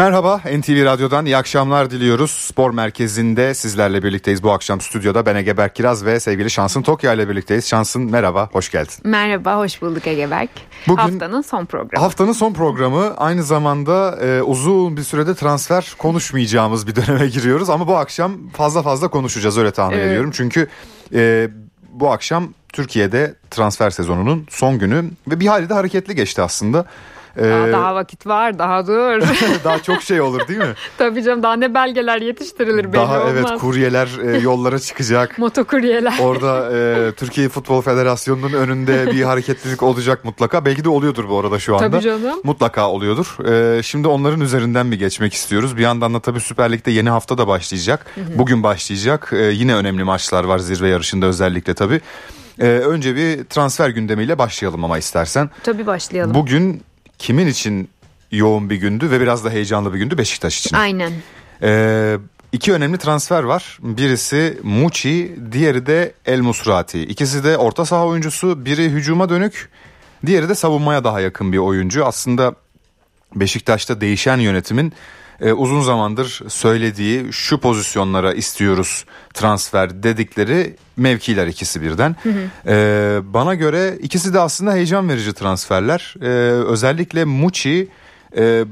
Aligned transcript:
Merhaba 0.00 0.40
NTV 0.58 0.84
Radyo'dan 0.84 1.26
iyi 1.26 1.36
akşamlar 1.36 1.90
diliyoruz. 1.90 2.30
Spor 2.30 2.70
merkezinde 2.70 3.54
sizlerle 3.54 4.02
birlikteyiz 4.02 4.42
bu 4.42 4.52
akşam 4.52 4.80
stüdyoda. 4.80 5.26
Ben 5.26 5.36
Ege 5.36 5.56
Berk 5.56 5.74
Kiraz 5.74 6.04
ve 6.04 6.20
sevgili 6.20 6.50
Şansın 6.50 6.82
Tokyo 6.82 7.14
ile 7.14 7.28
birlikteyiz. 7.28 7.68
Şansın 7.68 8.02
merhaba, 8.02 8.48
hoş 8.52 8.70
geldin. 8.70 8.94
Merhaba, 9.04 9.56
hoş 9.56 9.82
bulduk 9.82 10.06
Ege 10.06 10.30
Berk. 10.30 10.50
Bugün 10.88 11.02
haftanın 11.02 11.40
son 11.40 11.64
programı. 11.64 12.04
Haftanın 12.04 12.32
son 12.32 12.52
programı 12.52 13.14
aynı 13.16 13.42
zamanda 13.42 14.18
e, 14.22 14.42
uzun 14.42 14.96
bir 14.96 15.02
sürede 15.02 15.34
transfer 15.34 15.94
konuşmayacağımız 15.98 16.86
bir 16.86 16.96
döneme 16.96 17.26
giriyoruz. 17.34 17.70
Ama 17.70 17.88
bu 17.88 17.96
akşam 17.96 18.48
fazla 18.48 18.82
fazla 18.82 19.08
konuşacağız 19.08 19.58
öyle 19.58 19.70
tahmin 19.70 19.96
evet. 19.96 20.06
ediyorum. 20.06 20.30
Çünkü 20.34 20.68
e, 21.14 21.48
bu 21.92 22.10
akşam 22.10 22.54
Türkiye'de 22.72 23.34
transfer 23.50 23.90
sezonunun 23.90 24.46
son 24.50 24.78
günü 24.78 25.04
ve 25.28 25.40
bir 25.40 25.46
hayli 25.46 25.68
de 25.68 25.74
hareketli 25.74 26.14
geçti 26.14 26.42
aslında. 26.42 26.86
Daha, 27.36 27.68
ee, 27.68 27.72
daha 27.72 27.94
vakit 27.94 28.26
var 28.26 28.58
daha 28.58 28.86
dur. 28.86 29.20
daha 29.64 29.82
çok 29.82 30.02
şey 30.02 30.20
olur 30.20 30.48
değil 30.48 30.58
mi? 30.58 30.74
Tabii 30.98 31.22
canım 31.22 31.42
daha 31.42 31.52
ne 31.52 31.74
belgeler 31.74 32.20
yetiştirilir 32.20 32.84
belli 32.84 32.92
daha, 32.92 33.20
olmaz. 33.20 33.32
Evet 33.32 33.60
kuryeler 33.60 34.08
e, 34.24 34.38
yollara 34.42 34.78
çıkacak. 34.78 35.38
Motokuryeler. 35.38 36.18
Orada 36.20 36.70
e, 36.72 37.12
Türkiye 37.12 37.48
Futbol 37.48 37.82
Federasyonu'nun 37.82 38.52
önünde 38.52 39.06
bir 39.10 39.22
hareketlilik 39.22 39.82
olacak 39.82 40.24
mutlaka. 40.24 40.64
Belki 40.64 40.84
de 40.84 40.88
oluyordur 40.88 41.28
bu 41.28 41.38
arada 41.38 41.58
şu 41.58 41.76
anda. 41.76 41.90
Tabii 41.90 42.02
canım. 42.02 42.40
Mutlaka 42.44 42.90
oluyordur. 42.90 43.48
E, 43.48 43.82
şimdi 43.82 44.08
onların 44.08 44.40
üzerinden 44.40 44.90
bir 44.92 44.98
geçmek 44.98 45.34
istiyoruz. 45.34 45.76
Bir 45.76 45.82
yandan 45.82 46.14
da 46.14 46.20
tabii 46.20 46.40
Süper 46.40 46.72
Lig'de 46.72 46.90
yeni 46.90 47.10
hafta 47.10 47.38
da 47.38 47.48
başlayacak. 47.48 48.06
Hı 48.14 48.20
hı. 48.20 48.38
Bugün 48.38 48.62
başlayacak. 48.62 49.30
E, 49.32 49.42
yine 49.42 49.74
önemli 49.74 50.04
maçlar 50.04 50.44
var 50.44 50.58
zirve 50.58 50.88
yarışında 50.88 51.26
özellikle 51.26 51.74
tabii. 51.74 52.00
Ee, 52.60 52.66
önce 52.66 53.16
bir 53.16 53.44
transfer 53.44 53.90
gündemiyle 53.90 54.38
başlayalım 54.38 54.84
ama 54.84 54.98
istersen. 54.98 55.50
Tabii 55.62 55.86
başlayalım. 55.86 56.34
Bugün 56.34 56.82
kimin 57.20 57.46
için 57.46 57.88
yoğun 58.32 58.70
bir 58.70 58.76
gündü 58.76 59.10
ve 59.10 59.20
biraz 59.20 59.44
da 59.44 59.50
heyecanlı 59.50 59.94
bir 59.94 59.98
gündü 59.98 60.18
Beşiktaş 60.18 60.60
için. 60.60 60.76
Aynen. 60.76 61.12
Ee, 61.62 62.16
iki 62.52 62.72
önemli 62.72 62.98
transfer 62.98 63.42
var. 63.42 63.78
Birisi 63.82 64.58
Muçi, 64.62 65.36
diğeri 65.52 65.86
de 65.86 66.12
El 66.26 66.40
Musrati. 66.40 67.02
İkisi 67.02 67.44
de 67.44 67.56
orta 67.56 67.84
saha 67.84 68.06
oyuncusu. 68.06 68.64
Biri 68.64 68.84
hücuma 68.84 69.28
dönük, 69.28 69.68
diğeri 70.26 70.48
de 70.48 70.54
savunmaya 70.54 71.04
daha 71.04 71.20
yakın 71.20 71.52
bir 71.52 71.58
oyuncu. 71.58 72.06
Aslında 72.06 72.54
Beşiktaş'ta 73.34 74.00
değişen 74.00 74.38
yönetimin 74.38 74.92
e, 75.40 75.52
uzun 75.52 75.80
zamandır 75.80 76.42
söylediği 76.48 77.32
şu 77.32 77.58
pozisyonlara 77.58 78.32
istiyoruz 78.32 79.04
transfer 79.34 80.02
dedikleri 80.02 80.76
mevkiler 80.96 81.46
ikisi 81.46 81.82
birden. 81.82 82.16
Hı 82.22 82.28
hı. 82.28 82.72
E, 82.72 83.20
bana 83.34 83.54
göre 83.54 83.98
ikisi 84.02 84.34
de 84.34 84.40
aslında 84.40 84.72
heyecan 84.72 85.08
verici 85.08 85.32
transferler. 85.32 86.14
E, 86.20 86.26
özellikle 86.64 87.24
Muçi 87.24 87.88
e, 88.36 88.64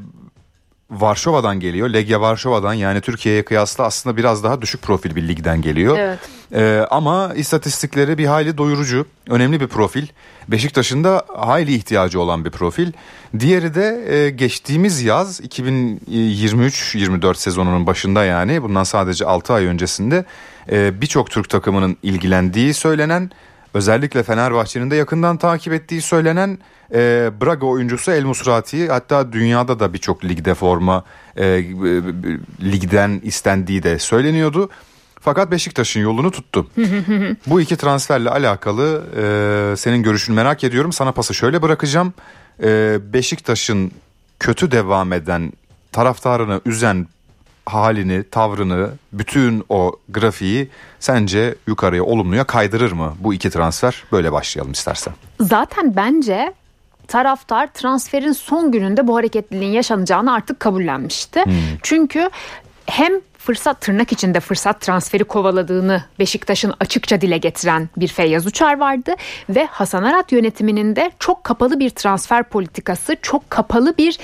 Varşova'dan 0.90 1.60
geliyor. 1.60 1.88
Legia 1.88 2.20
Varşova'dan 2.20 2.74
yani 2.74 3.00
Türkiye'ye 3.00 3.44
kıyasla 3.44 3.84
aslında 3.84 4.16
biraz 4.16 4.44
daha 4.44 4.62
düşük 4.62 4.82
profil 4.82 5.16
bir 5.16 5.28
ligden 5.28 5.62
geliyor. 5.62 5.98
Evet. 5.98 6.18
Ee, 6.54 6.86
ama 6.90 7.34
istatistikleri 7.34 8.18
bir 8.18 8.26
hayli 8.26 8.58
doyurucu. 8.58 9.06
Önemli 9.28 9.60
bir 9.60 9.66
profil. 9.66 10.06
Beşiktaş'ın 10.48 11.04
da 11.04 11.24
hayli 11.36 11.74
ihtiyacı 11.74 12.20
olan 12.20 12.44
bir 12.44 12.50
profil. 12.50 12.92
Diğeri 13.38 13.74
de 13.74 14.14
e, 14.14 14.30
geçtiğimiz 14.30 15.02
yaz 15.02 15.40
2023-24 15.40 17.34
sezonunun 17.34 17.86
başında 17.86 18.24
yani 18.24 18.62
bundan 18.62 18.84
sadece 18.84 19.24
6 19.24 19.52
ay 19.52 19.64
öncesinde 19.64 20.24
e, 20.72 21.00
birçok 21.00 21.30
Türk 21.30 21.48
takımının 21.48 21.96
ilgilendiği 22.02 22.74
söylenen 22.74 23.30
özellikle 23.74 24.22
Fenerbahçe'nin 24.22 24.90
de 24.90 24.96
yakından 24.96 25.36
takip 25.36 25.72
ettiği 25.72 26.02
söylenen 26.02 26.58
e, 26.94 27.30
Braga 27.40 27.66
oyuncusu 27.66 28.10
El 28.10 28.24
Musrati 28.24 28.88
hatta 28.88 29.32
dünyada 29.32 29.80
da 29.80 29.92
birçok 29.92 30.24
ligde 30.24 30.54
forma 30.54 31.04
e, 31.36 31.46
e, 31.46 31.62
ligden 32.62 33.20
istendiği 33.24 33.82
de 33.82 33.98
söyleniyordu. 33.98 34.70
Fakat 35.20 35.50
Beşiktaş'ın 35.50 36.00
yolunu 36.00 36.30
tuttu. 36.30 36.70
Bu 37.46 37.60
iki 37.60 37.76
transferle 37.76 38.30
alakalı 38.30 39.04
e, 39.16 39.76
senin 39.76 40.02
görüşünü 40.02 40.36
merak 40.36 40.64
ediyorum. 40.64 40.92
Sana 40.92 41.12
pası 41.12 41.34
şöyle 41.34 41.62
bırakacağım. 41.62 42.12
E, 42.62 42.98
Beşiktaş'ın 43.12 43.90
kötü 44.40 44.70
devam 44.70 45.12
eden 45.12 45.52
taraftarını 45.92 46.60
üzen 46.66 47.06
halini, 47.68 48.24
tavrını, 48.30 48.90
bütün 49.12 49.64
o 49.68 49.92
grafiği 50.08 50.68
sence 51.00 51.54
yukarıya 51.66 52.04
olumluya 52.04 52.44
kaydırır 52.44 52.92
mı 52.92 53.14
bu 53.20 53.34
iki 53.34 53.50
transfer? 53.50 54.04
Böyle 54.12 54.32
başlayalım 54.32 54.72
istersen. 54.72 55.14
Zaten 55.40 55.96
bence 55.96 56.52
taraftar 57.08 57.66
transferin 57.66 58.32
son 58.32 58.72
gününde 58.72 59.06
bu 59.06 59.16
hareketliliğin 59.16 59.72
yaşanacağını 59.72 60.32
artık 60.32 60.60
kabullenmişti. 60.60 61.44
Hmm. 61.44 61.54
Çünkü 61.82 62.30
hem 62.86 63.12
fırsat 63.48 63.80
tırnak 63.80 64.12
içinde 64.12 64.40
fırsat 64.40 64.80
transferi 64.80 65.24
kovaladığını 65.24 66.04
Beşiktaş'ın 66.18 66.74
açıkça 66.80 67.20
dile 67.20 67.38
getiren 67.38 67.88
bir 67.96 68.08
Feyyaz 68.08 68.46
Uçar 68.46 68.78
vardı 68.78 69.14
ve 69.48 69.66
Hasan 69.66 70.02
Arat 70.02 70.32
yönetiminin 70.32 70.96
de 70.96 71.10
çok 71.18 71.44
kapalı 71.44 71.80
bir 71.80 71.90
transfer 71.90 72.44
politikası, 72.44 73.16
çok 73.22 73.50
kapalı 73.50 73.94
bir 73.98 74.18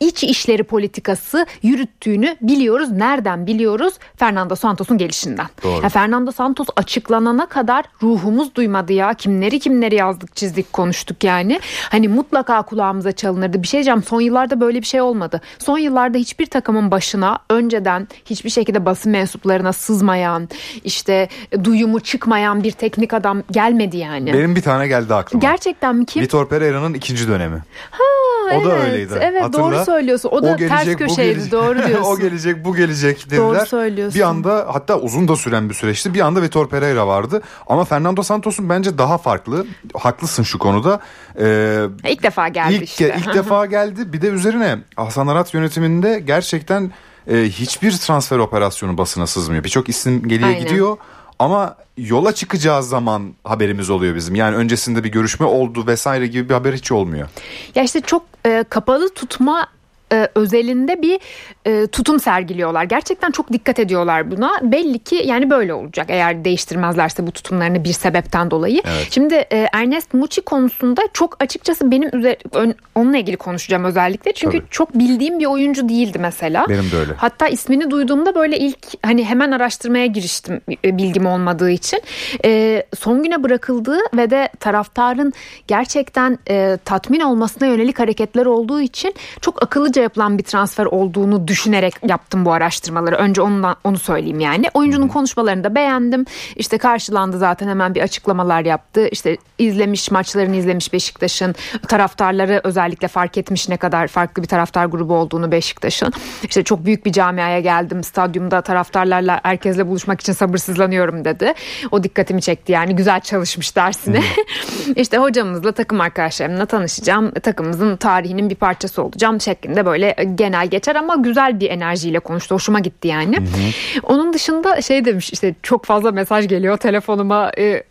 iç 0.00 0.24
işleri 0.24 0.62
politikası 0.62 1.46
yürüttüğünü 1.62 2.36
biliyoruz. 2.40 2.90
Nereden 2.90 3.46
biliyoruz? 3.46 3.94
Fernando 4.16 4.56
Santos'un 4.56 4.98
gelişinden. 4.98 5.46
Doğru. 5.62 5.82
Ya 5.82 5.88
Fernando 5.88 6.32
Santos 6.32 6.66
açıklanana 6.76 7.46
kadar 7.46 7.84
ruhumuz 8.02 8.54
duymadı 8.54 8.92
ya. 8.92 9.14
Kimleri 9.14 9.58
kimleri 9.60 9.94
yazdık, 9.94 10.36
çizdik, 10.36 10.72
konuştuk 10.72 11.24
yani. 11.24 11.60
Hani 11.90 12.08
mutlaka 12.08 12.62
kulağımıza 12.62 13.12
çalınırdı. 13.12 13.62
Bir 13.62 13.68
şey 13.68 13.78
diyeceğim. 13.78 14.02
Son 14.02 14.20
yıllarda 14.20 14.60
böyle 14.60 14.80
bir 14.80 14.86
şey 14.86 15.00
olmadı. 15.00 15.40
Son 15.58 15.78
yıllarda 15.78 16.18
hiçbir 16.18 16.46
takımın 16.46 16.90
başına 16.90 17.38
önceden 17.50 18.08
hiçbir 18.24 18.50
şekilde 18.50 18.67
basın 18.74 19.12
mensuplarına 19.12 19.72
sızmayan, 19.72 20.48
işte 20.84 21.28
duyumu 21.64 22.00
çıkmayan 22.00 22.62
bir 22.62 22.72
teknik 22.72 23.14
adam 23.14 23.42
gelmedi 23.50 23.96
yani. 23.96 24.32
Benim 24.32 24.56
bir 24.56 24.62
tane 24.62 24.88
geldi 24.88 25.14
aklıma. 25.14 25.40
Gerçekten 25.40 25.96
mi 25.96 26.06
kim? 26.06 26.22
Vitor 26.22 26.48
Pereira'nın 26.48 26.94
ikinci 26.94 27.28
dönemi. 27.28 27.62
Ha 27.90 28.04
o 28.48 28.50
evet, 28.50 28.66
da 28.66 28.72
öyleydi. 28.72 29.14
Evet 29.20 29.42
Hatırla. 29.42 29.64
doğru 29.64 29.84
söylüyorsun. 29.84 30.28
O 30.32 30.42
da 30.42 30.46
o 30.46 30.56
gelecek, 30.56 30.84
ters 30.84 30.96
köşeydi 30.96 31.34
gelecek. 31.34 31.52
doğru 31.52 31.78
diyorsun. 31.86 32.12
o 32.12 32.18
gelecek 32.18 32.64
bu 32.64 32.76
gelecek 32.76 33.26
dediler. 33.26 33.38
Doğru 33.38 33.66
söylüyorsun. 33.66 34.20
Bir 34.20 34.24
anda 34.24 34.66
hatta 34.68 34.98
uzun 34.98 35.28
da 35.28 35.36
süren 35.36 35.68
bir 35.68 35.74
süreçti. 35.74 36.14
Bir 36.14 36.20
anda 36.20 36.42
Vitor 36.42 36.68
Pereira 36.68 37.06
vardı. 37.06 37.42
Ama 37.66 37.84
Fernando 37.84 38.22
Santos'un 38.22 38.68
bence 38.68 38.98
daha 38.98 39.18
farklı. 39.18 39.66
Haklısın 39.94 40.42
şu 40.42 40.58
konuda. 40.58 41.00
Ee, 41.40 41.84
ilk 42.08 42.22
defa 42.22 42.48
geldi 42.48 42.74
ilk, 42.74 42.84
işte. 42.84 43.16
İlk 43.18 43.34
defa 43.34 43.66
geldi. 43.76 44.12
Bir 44.12 44.22
de 44.22 44.28
üzerine 44.28 44.78
Hasan 44.96 45.26
Arat 45.26 45.54
yönetiminde 45.54 46.20
gerçekten 46.20 46.92
e, 47.28 47.36
hiçbir 47.44 47.92
transfer 47.92 48.38
operasyonu 48.38 48.98
basına 48.98 49.26
sızmıyor. 49.26 49.64
Birçok 49.64 49.88
isim 49.88 50.28
geliyor 50.28 50.48
Aynen. 50.48 50.60
gidiyor. 50.60 50.96
Ama 51.38 51.76
yola 51.96 52.34
çıkacağı 52.34 52.82
zaman 52.82 53.34
haberimiz 53.44 53.90
oluyor 53.90 54.14
bizim. 54.14 54.34
Yani 54.34 54.56
öncesinde 54.56 55.04
bir 55.04 55.08
görüşme 55.08 55.46
oldu 55.46 55.86
vesaire 55.86 56.26
gibi 56.26 56.48
bir 56.48 56.54
haber 56.54 56.72
hiç 56.72 56.92
olmuyor. 56.92 57.28
Ya 57.74 57.82
işte 57.82 58.00
çok 58.00 58.22
e, 58.46 58.64
kapalı 58.70 59.14
tutma 59.14 59.66
e, 60.12 60.28
özelinde 60.34 61.02
bir 61.02 61.20
e, 61.66 61.86
tutum 61.86 62.20
sergiliyorlar. 62.20 62.84
Gerçekten 62.84 63.30
çok 63.30 63.52
dikkat 63.52 63.78
ediyorlar 63.78 64.30
buna. 64.30 64.60
Belli 64.62 64.98
ki 64.98 65.22
yani 65.24 65.50
böyle 65.50 65.74
olacak 65.74 66.06
eğer 66.10 66.44
değiştirmezlerse 66.44 67.26
bu 67.26 67.32
tutumlarını 67.32 67.84
bir 67.84 67.92
sebepten 67.92 68.50
dolayı. 68.50 68.82
Evet. 68.86 69.08
Şimdi 69.10 69.34
e, 69.34 69.68
Ernest 69.72 70.14
Muçi 70.14 70.40
konusunda 70.40 71.02
çok 71.12 71.42
açıkçası 71.42 71.90
benim 71.90 72.16
üzer, 72.16 72.36
ön, 72.52 72.74
onunla 72.94 73.16
ilgili 73.16 73.36
konuşacağım 73.36 73.84
özellikle. 73.84 74.32
Çünkü 74.32 74.58
Tabii. 74.58 74.68
çok 74.70 74.94
bildiğim 74.94 75.38
bir 75.38 75.46
oyuncu 75.46 75.88
değildi 75.88 76.18
mesela. 76.18 76.66
Benim 76.68 76.90
de 76.90 76.96
öyle. 76.96 77.12
Hatta 77.16 77.48
ismini 77.48 77.90
duyduğumda 77.90 78.34
böyle 78.34 78.58
ilk 78.58 78.78
hani 79.02 79.24
hemen 79.24 79.50
araştırmaya 79.50 80.06
giriştim 80.06 80.60
e, 80.84 80.98
bilgim 80.98 81.26
olmadığı 81.26 81.70
için. 81.70 82.02
E, 82.44 82.82
son 82.98 83.22
güne 83.22 83.42
bırakıldığı 83.42 84.00
ve 84.16 84.30
de 84.30 84.48
taraftarın 84.60 85.32
gerçekten 85.66 86.38
e, 86.50 86.78
tatmin 86.84 87.20
olmasına 87.20 87.68
yönelik 87.68 87.98
hareketler 87.98 88.46
olduğu 88.46 88.80
için 88.80 89.14
çok 89.40 89.62
akıllıca 89.62 89.97
hızlıca 89.98 90.02
yapılan 90.02 90.38
bir 90.38 90.42
transfer 90.42 90.86
olduğunu 90.86 91.48
düşünerek 91.48 91.94
yaptım 92.08 92.44
bu 92.44 92.52
araştırmaları. 92.52 93.16
Önce 93.16 93.42
ondan 93.42 93.76
onu 93.84 93.98
söyleyeyim 93.98 94.40
yani. 94.40 94.66
Oyuncunun 94.74 95.08
konuşmalarını 95.08 95.64
da 95.64 95.74
beğendim. 95.74 96.24
İşte 96.56 96.78
karşılandı 96.78 97.38
zaten 97.38 97.68
hemen 97.68 97.94
bir 97.94 98.02
açıklamalar 98.02 98.64
yaptı. 98.64 99.08
İşte 99.08 99.36
izlemiş 99.58 100.10
maçlarını 100.10 100.56
izlemiş 100.56 100.92
Beşiktaş'ın 100.92 101.54
taraftarları 101.88 102.60
özellikle 102.64 103.08
fark 103.08 103.38
etmiş 103.38 103.68
ne 103.68 103.76
kadar 103.76 104.08
farklı 104.08 104.42
bir 104.42 104.48
taraftar 104.48 104.86
grubu 104.86 105.14
olduğunu 105.14 105.52
Beşiktaş'ın. 105.52 106.12
İşte 106.42 106.62
çok 106.62 106.84
büyük 106.84 107.06
bir 107.06 107.12
camiaya 107.12 107.60
geldim. 107.60 108.04
Stadyumda 108.04 108.60
taraftarlarla 108.60 109.40
herkesle 109.42 109.86
buluşmak 109.86 110.20
için 110.20 110.32
sabırsızlanıyorum 110.32 111.24
dedi. 111.24 111.54
O 111.90 112.02
dikkatimi 112.02 112.42
çekti 112.42 112.72
yani 112.72 112.96
güzel 112.96 113.20
çalışmış 113.20 113.76
dersini. 113.76 114.20
işte 114.96 115.18
hocamızla 115.18 115.72
takım 115.72 116.00
arkadaşlarımla 116.00 116.66
tanışacağım. 116.66 117.30
Takımımızın 117.30 117.96
tarihinin 117.96 118.50
bir 118.50 118.54
parçası 118.54 119.02
olacağım 119.02 119.40
şeklinde 119.40 119.87
böyle 119.88 120.16
genel 120.34 120.66
geçer 120.66 120.96
ama 120.96 121.16
güzel 121.16 121.60
bir 121.60 121.70
enerjiyle 121.70 122.18
konuştu. 122.18 122.54
Hoşuma 122.54 122.80
gitti 122.80 123.08
yani. 123.08 123.36
Hı 123.36 123.40
hı. 123.40 124.02
Onun 124.02 124.32
dışında 124.32 124.82
şey 124.82 125.04
demiş 125.04 125.32
işte 125.32 125.54
çok 125.62 125.84
fazla 125.84 126.12
mesaj 126.12 126.48
geliyor 126.48 126.76
telefonuma 126.76 127.50
e, 127.58 127.82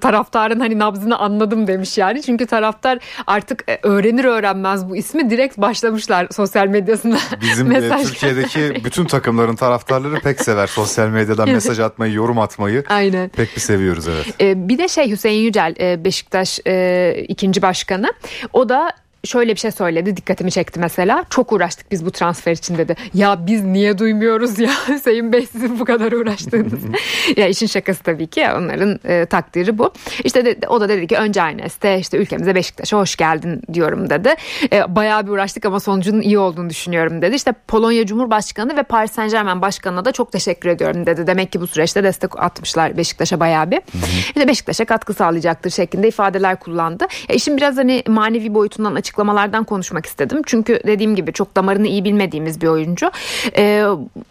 taraftarın 0.00 0.60
hani 0.60 0.78
nabzını 0.78 1.18
anladım 1.18 1.66
demiş 1.66 1.98
yani. 1.98 2.22
Çünkü 2.22 2.46
taraftar 2.46 2.98
artık 3.26 3.64
e, 3.68 3.78
öğrenir 3.82 4.24
öğrenmez 4.24 4.88
bu 4.88 4.96
ismi 4.96 5.30
direkt 5.30 5.58
başlamışlar 5.58 6.26
sosyal 6.30 6.66
medyasında. 6.66 7.16
Bizim 7.40 7.72
e, 7.72 8.02
Türkiye'deki 8.02 8.74
bütün 8.84 9.04
takımların 9.04 9.56
taraftarları 9.56 10.20
pek 10.20 10.40
sever 10.40 10.66
sosyal 10.66 11.08
medyadan 11.08 11.50
mesaj 11.50 11.80
atmayı, 11.80 12.12
yorum 12.12 12.38
atmayı. 12.38 12.84
Aynen. 12.88 13.28
Pek 13.28 13.56
bir 13.56 13.60
seviyoruz 13.60 14.08
evet. 14.08 14.26
E, 14.40 14.68
bir 14.68 14.78
de 14.78 14.88
şey 14.88 15.10
Hüseyin 15.10 15.42
Yücel 15.42 15.74
e, 15.80 16.04
Beşiktaş 16.04 16.60
e, 16.66 17.14
ikinci 17.28 17.62
başkanı. 17.62 18.12
O 18.52 18.68
da 18.68 18.92
şöyle 19.26 19.54
bir 19.54 19.60
şey 19.60 19.70
söyledi 19.70 20.16
dikkatimi 20.16 20.50
çekti 20.50 20.80
mesela. 20.80 21.24
Çok 21.30 21.52
uğraştık 21.52 21.92
biz 21.92 22.06
bu 22.06 22.10
transfer 22.10 22.52
için 22.52 22.78
dedi. 22.78 22.96
Ya 23.14 23.46
biz 23.46 23.64
niye 23.64 23.98
duymuyoruz 23.98 24.58
ya 24.58 24.70
Hüseyin 24.88 25.32
Bey 25.32 25.46
sizin 25.46 25.80
bu 25.80 25.84
kadar 25.84 26.12
uğraştığınız. 26.12 26.80
ya 27.36 27.46
işin 27.46 27.66
şakası 27.66 28.02
tabii 28.02 28.26
ki 28.26 28.46
onların 28.56 29.00
e, 29.04 29.26
takdiri 29.26 29.78
bu. 29.78 29.92
İşte 30.24 30.44
de, 30.44 30.68
o 30.68 30.80
da 30.80 30.88
dedi 30.88 31.06
ki 31.06 31.16
önce 31.16 31.42
Aynes'te 31.42 31.98
işte 31.98 32.18
ülkemize 32.18 32.54
Beşiktaş'a 32.54 32.98
hoş 32.98 33.16
geldin 33.16 33.62
diyorum 33.72 34.10
dedi. 34.10 34.34
E, 34.72 34.96
bayağı 34.96 35.26
bir 35.26 35.30
uğraştık 35.30 35.64
ama 35.64 35.80
sonucunun 35.80 36.20
iyi 36.20 36.38
olduğunu 36.38 36.70
düşünüyorum 36.70 37.22
dedi. 37.22 37.34
İşte 37.34 37.52
Polonya 37.68 38.06
Cumhurbaşkanı 38.06 38.76
ve 38.76 38.82
Paris 38.82 39.12
Saint 39.12 39.32
Germain 39.32 39.62
Başkanı'na 39.62 40.04
da 40.04 40.12
çok 40.12 40.32
teşekkür 40.32 40.68
ediyorum 40.68 41.06
dedi. 41.06 41.26
Demek 41.26 41.52
ki 41.52 41.60
bu 41.60 41.66
süreçte 41.66 42.04
destek 42.04 42.38
atmışlar 42.42 42.96
Beşiktaş'a 42.96 43.40
bayağı 43.40 43.70
bir. 43.70 43.80
İşte 44.26 44.48
Beşiktaş'a 44.48 44.84
katkı 44.84 45.14
sağlayacaktır 45.14 45.70
şeklinde 45.70 46.08
ifadeler 46.08 46.60
kullandı. 46.60 47.06
Ya 47.28 47.34
işin 47.34 47.56
biraz 47.56 47.76
hani 47.76 48.02
manevi 48.08 48.54
boyutundan 48.54 48.94
açık 48.94 49.15
açıklamalardan 49.16 49.64
konuşmak 49.64 50.06
istedim. 50.06 50.42
Çünkü 50.46 50.80
dediğim 50.86 51.16
gibi 51.16 51.32
çok 51.32 51.56
damarını 51.56 51.86
iyi 51.86 52.04
bilmediğimiz 52.04 52.60
bir 52.60 52.66
oyuncu. 52.66 53.10
Ee, 53.56 53.84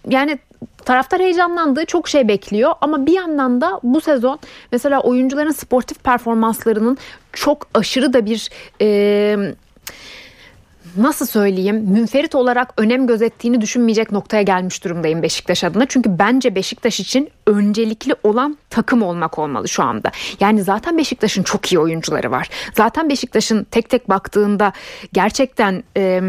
yani 0.09 0.39
taraftar 0.85 1.19
heyecanlandığı 1.19 1.85
çok 1.85 2.09
şey 2.09 2.27
bekliyor 2.27 2.73
ama 2.81 3.05
bir 3.05 3.13
yandan 3.13 3.61
da 3.61 3.79
bu 3.83 4.01
sezon 4.01 4.39
mesela 4.71 5.01
oyuncuların 5.01 5.51
sportif 5.51 6.03
performanslarının 6.03 6.97
çok 7.33 7.67
aşırı 7.73 8.13
da 8.13 8.25
bir 8.25 8.49
e, 8.81 9.55
nasıl 10.97 11.25
söyleyeyim 11.25 11.75
münferit 11.75 12.35
olarak 12.35 12.73
önem 12.77 13.07
gözettiğini 13.07 13.61
düşünmeyecek 13.61 14.11
noktaya 14.11 14.41
gelmiş 14.41 14.83
durumdayım 14.83 15.21
Beşiktaş 15.21 15.63
adına. 15.63 15.85
Çünkü 15.85 16.19
bence 16.19 16.55
Beşiktaş 16.55 16.99
için 16.99 17.29
öncelikli 17.47 18.15
olan 18.23 18.57
takım 18.69 19.01
olmak 19.01 19.39
olmalı 19.39 19.67
şu 19.67 19.83
anda. 19.83 20.11
Yani 20.39 20.63
zaten 20.63 20.97
Beşiktaş'ın 20.97 21.43
çok 21.43 21.71
iyi 21.71 21.79
oyuncuları 21.79 22.31
var. 22.31 22.49
Zaten 22.73 23.09
Beşiktaş'ın 23.09 23.63
tek 23.63 23.89
tek 23.89 24.09
baktığında 24.09 24.73
gerçekten 25.13 25.83
e, 25.97 26.21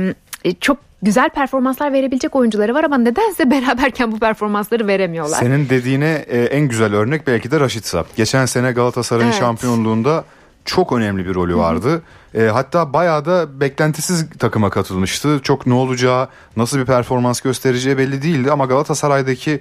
çok 0.61 0.79
güzel 1.03 1.31
performanslar 1.31 1.93
verebilecek 1.93 2.37
oyuncuları 2.37 2.75
var 2.75 2.85
ama 2.85 2.99
nedense 2.99 3.51
beraberken 3.51 4.13
bu 4.13 4.19
performansları 4.19 4.87
veremiyorlar. 4.87 5.39
Senin 5.39 5.69
dediğine 5.69 6.13
en 6.51 6.69
güzel 6.69 6.95
örnek 6.95 7.27
belki 7.27 7.51
de 7.51 7.61
Raşitsa. 7.61 8.05
Geçen 8.17 8.47
sene 8.47 8.73
Galatasaray'ın 8.73 9.31
evet. 9.31 9.41
şampiyonluğunda 9.41 10.25
çok 10.65 10.93
önemli 10.93 11.27
bir 11.27 11.35
rolü 11.35 11.57
vardı. 11.57 12.03
E, 12.37 12.43
hatta 12.43 12.93
bayağı 12.93 13.25
da 13.25 13.61
beklentisiz 13.61 14.27
takıma 14.39 14.71
katılmıştı. 14.71 15.41
Çok 15.43 15.67
ne 15.67 15.75
olacağı, 15.75 16.29
nasıl 16.57 16.79
bir 16.79 16.85
performans 16.85 17.41
göstereceği 17.41 17.99
belli 17.99 18.23
değildi 18.23 18.53
ama 18.53 18.65
Galatasaray'daki 18.65 19.61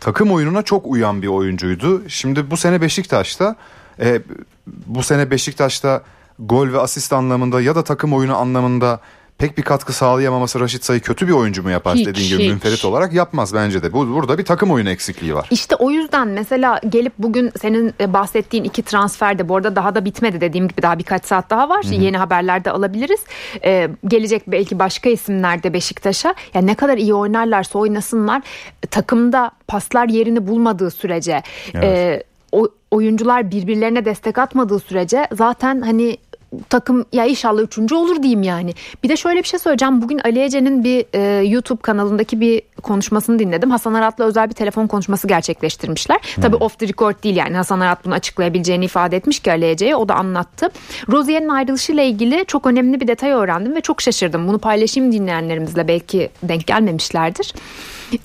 takım 0.00 0.32
oyununa 0.32 0.62
çok 0.62 0.86
uyan 0.86 1.22
bir 1.22 1.26
oyuncuydu. 1.26 2.08
Şimdi 2.08 2.50
bu 2.50 2.56
sene 2.56 2.80
Beşiktaş'ta 2.80 3.56
e, 4.00 4.22
bu 4.66 5.02
sene 5.02 5.30
Beşiktaş'ta 5.30 6.02
gol 6.38 6.72
ve 6.72 6.80
asist 6.80 7.12
anlamında 7.12 7.60
ya 7.60 7.74
da 7.74 7.84
takım 7.84 8.12
oyunu 8.12 8.36
anlamında 8.36 9.00
pek 9.40 9.58
bir 9.58 9.62
katkı 9.62 9.92
sağlayamaması 9.92 10.60
Raşit 10.60 10.84
Say'ı 10.84 11.00
kötü 11.00 11.28
bir 11.28 11.32
oyuncu 11.32 11.62
mu 11.62 11.70
yapar 11.70 11.94
hiç, 11.94 12.06
dediğin 12.06 12.28
gibi 12.28 12.42
hiç. 12.42 12.50
münferit 12.50 12.84
olarak 12.84 13.12
yapmaz 13.12 13.54
bence 13.54 13.82
de. 13.82 13.92
Bu, 13.92 14.14
burada 14.14 14.38
bir 14.38 14.44
takım 14.44 14.70
oyunu 14.70 14.90
eksikliği 14.90 15.34
var. 15.34 15.48
İşte 15.50 15.76
o 15.76 15.90
yüzden 15.90 16.28
mesela 16.28 16.80
gelip 16.88 17.12
bugün 17.18 17.52
senin 17.60 17.94
e, 18.00 18.12
bahsettiğin 18.12 18.64
iki 18.64 18.82
transfer 18.82 19.38
de 19.38 19.48
bu 19.48 19.56
arada 19.56 19.76
daha 19.76 19.94
da 19.94 20.04
bitmedi 20.04 20.40
dediğim 20.40 20.68
gibi 20.68 20.82
daha 20.82 20.98
birkaç 20.98 21.24
saat 21.24 21.50
daha 21.50 21.68
var. 21.68 21.84
Hı-hı. 21.84 21.94
Yeni 21.94 22.18
haberlerde 22.18 22.70
alabiliriz. 22.70 23.20
Ee, 23.64 23.88
gelecek 24.08 24.42
belki 24.46 24.78
başka 24.78 25.10
isimler 25.10 25.62
de 25.62 25.72
Beşiktaş'a. 25.72 26.34
Yani 26.54 26.66
ne 26.66 26.74
kadar 26.74 26.98
iyi 26.98 27.14
oynarlarsa 27.14 27.78
oynasınlar 27.78 28.42
takımda 28.90 29.50
paslar 29.66 30.08
yerini 30.08 30.46
bulmadığı 30.46 30.90
sürece 30.90 31.42
evet. 31.74 31.84
e, 31.84 32.22
o, 32.52 32.68
oyuncular 32.90 33.50
birbirlerine 33.50 34.04
destek 34.04 34.38
atmadığı 34.38 34.78
sürece 34.78 35.26
zaten 35.32 35.80
hani 35.80 36.18
takım 36.68 37.04
ya 37.12 37.24
inşallah 37.24 37.62
üçüncü 37.62 37.94
olur 37.94 38.22
diyeyim 38.22 38.42
yani. 38.42 38.74
Bir 39.02 39.08
de 39.08 39.16
şöyle 39.16 39.38
bir 39.38 39.48
şey 39.48 39.60
söyleyeceğim. 39.60 40.02
Bugün 40.02 40.18
Ali 40.18 40.40
Ece'nin 40.40 40.84
bir 40.84 41.06
e, 41.12 41.44
YouTube 41.46 41.82
kanalındaki 41.82 42.40
bir 42.40 42.62
konuşmasını 42.82 43.38
dinledim. 43.38 43.70
Hasan 43.70 43.94
Arat'la 43.94 44.24
özel 44.24 44.48
bir 44.48 44.54
telefon 44.54 44.86
konuşması 44.86 45.28
gerçekleştirmişler. 45.28 46.16
Hmm. 46.34 46.42
Tabii 46.42 46.56
off 46.56 46.78
the 46.78 46.88
record 46.88 47.22
değil 47.22 47.36
yani. 47.36 47.56
Hasan 47.56 47.80
Arat 47.80 48.04
bunu 48.04 48.14
açıklayabileceğini 48.14 48.84
ifade 48.84 49.16
etmiş 49.16 49.40
ki 49.40 49.52
Ali 49.52 49.66
Ece'ye. 49.66 49.96
O 49.96 50.08
da 50.08 50.14
anlattı. 50.14 50.68
Rozier'in 51.10 51.48
ayrılışıyla 51.48 52.02
ilgili 52.02 52.44
çok 52.46 52.66
önemli 52.66 53.00
bir 53.00 53.06
detay 53.06 53.30
öğrendim 53.30 53.74
ve 53.74 53.80
çok 53.80 54.02
şaşırdım. 54.02 54.48
Bunu 54.48 54.58
paylaşayım 54.58 55.12
dinleyenlerimizle 55.12 55.88
belki 55.88 56.30
denk 56.42 56.66
gelmemişlerdir. 56.66 57.54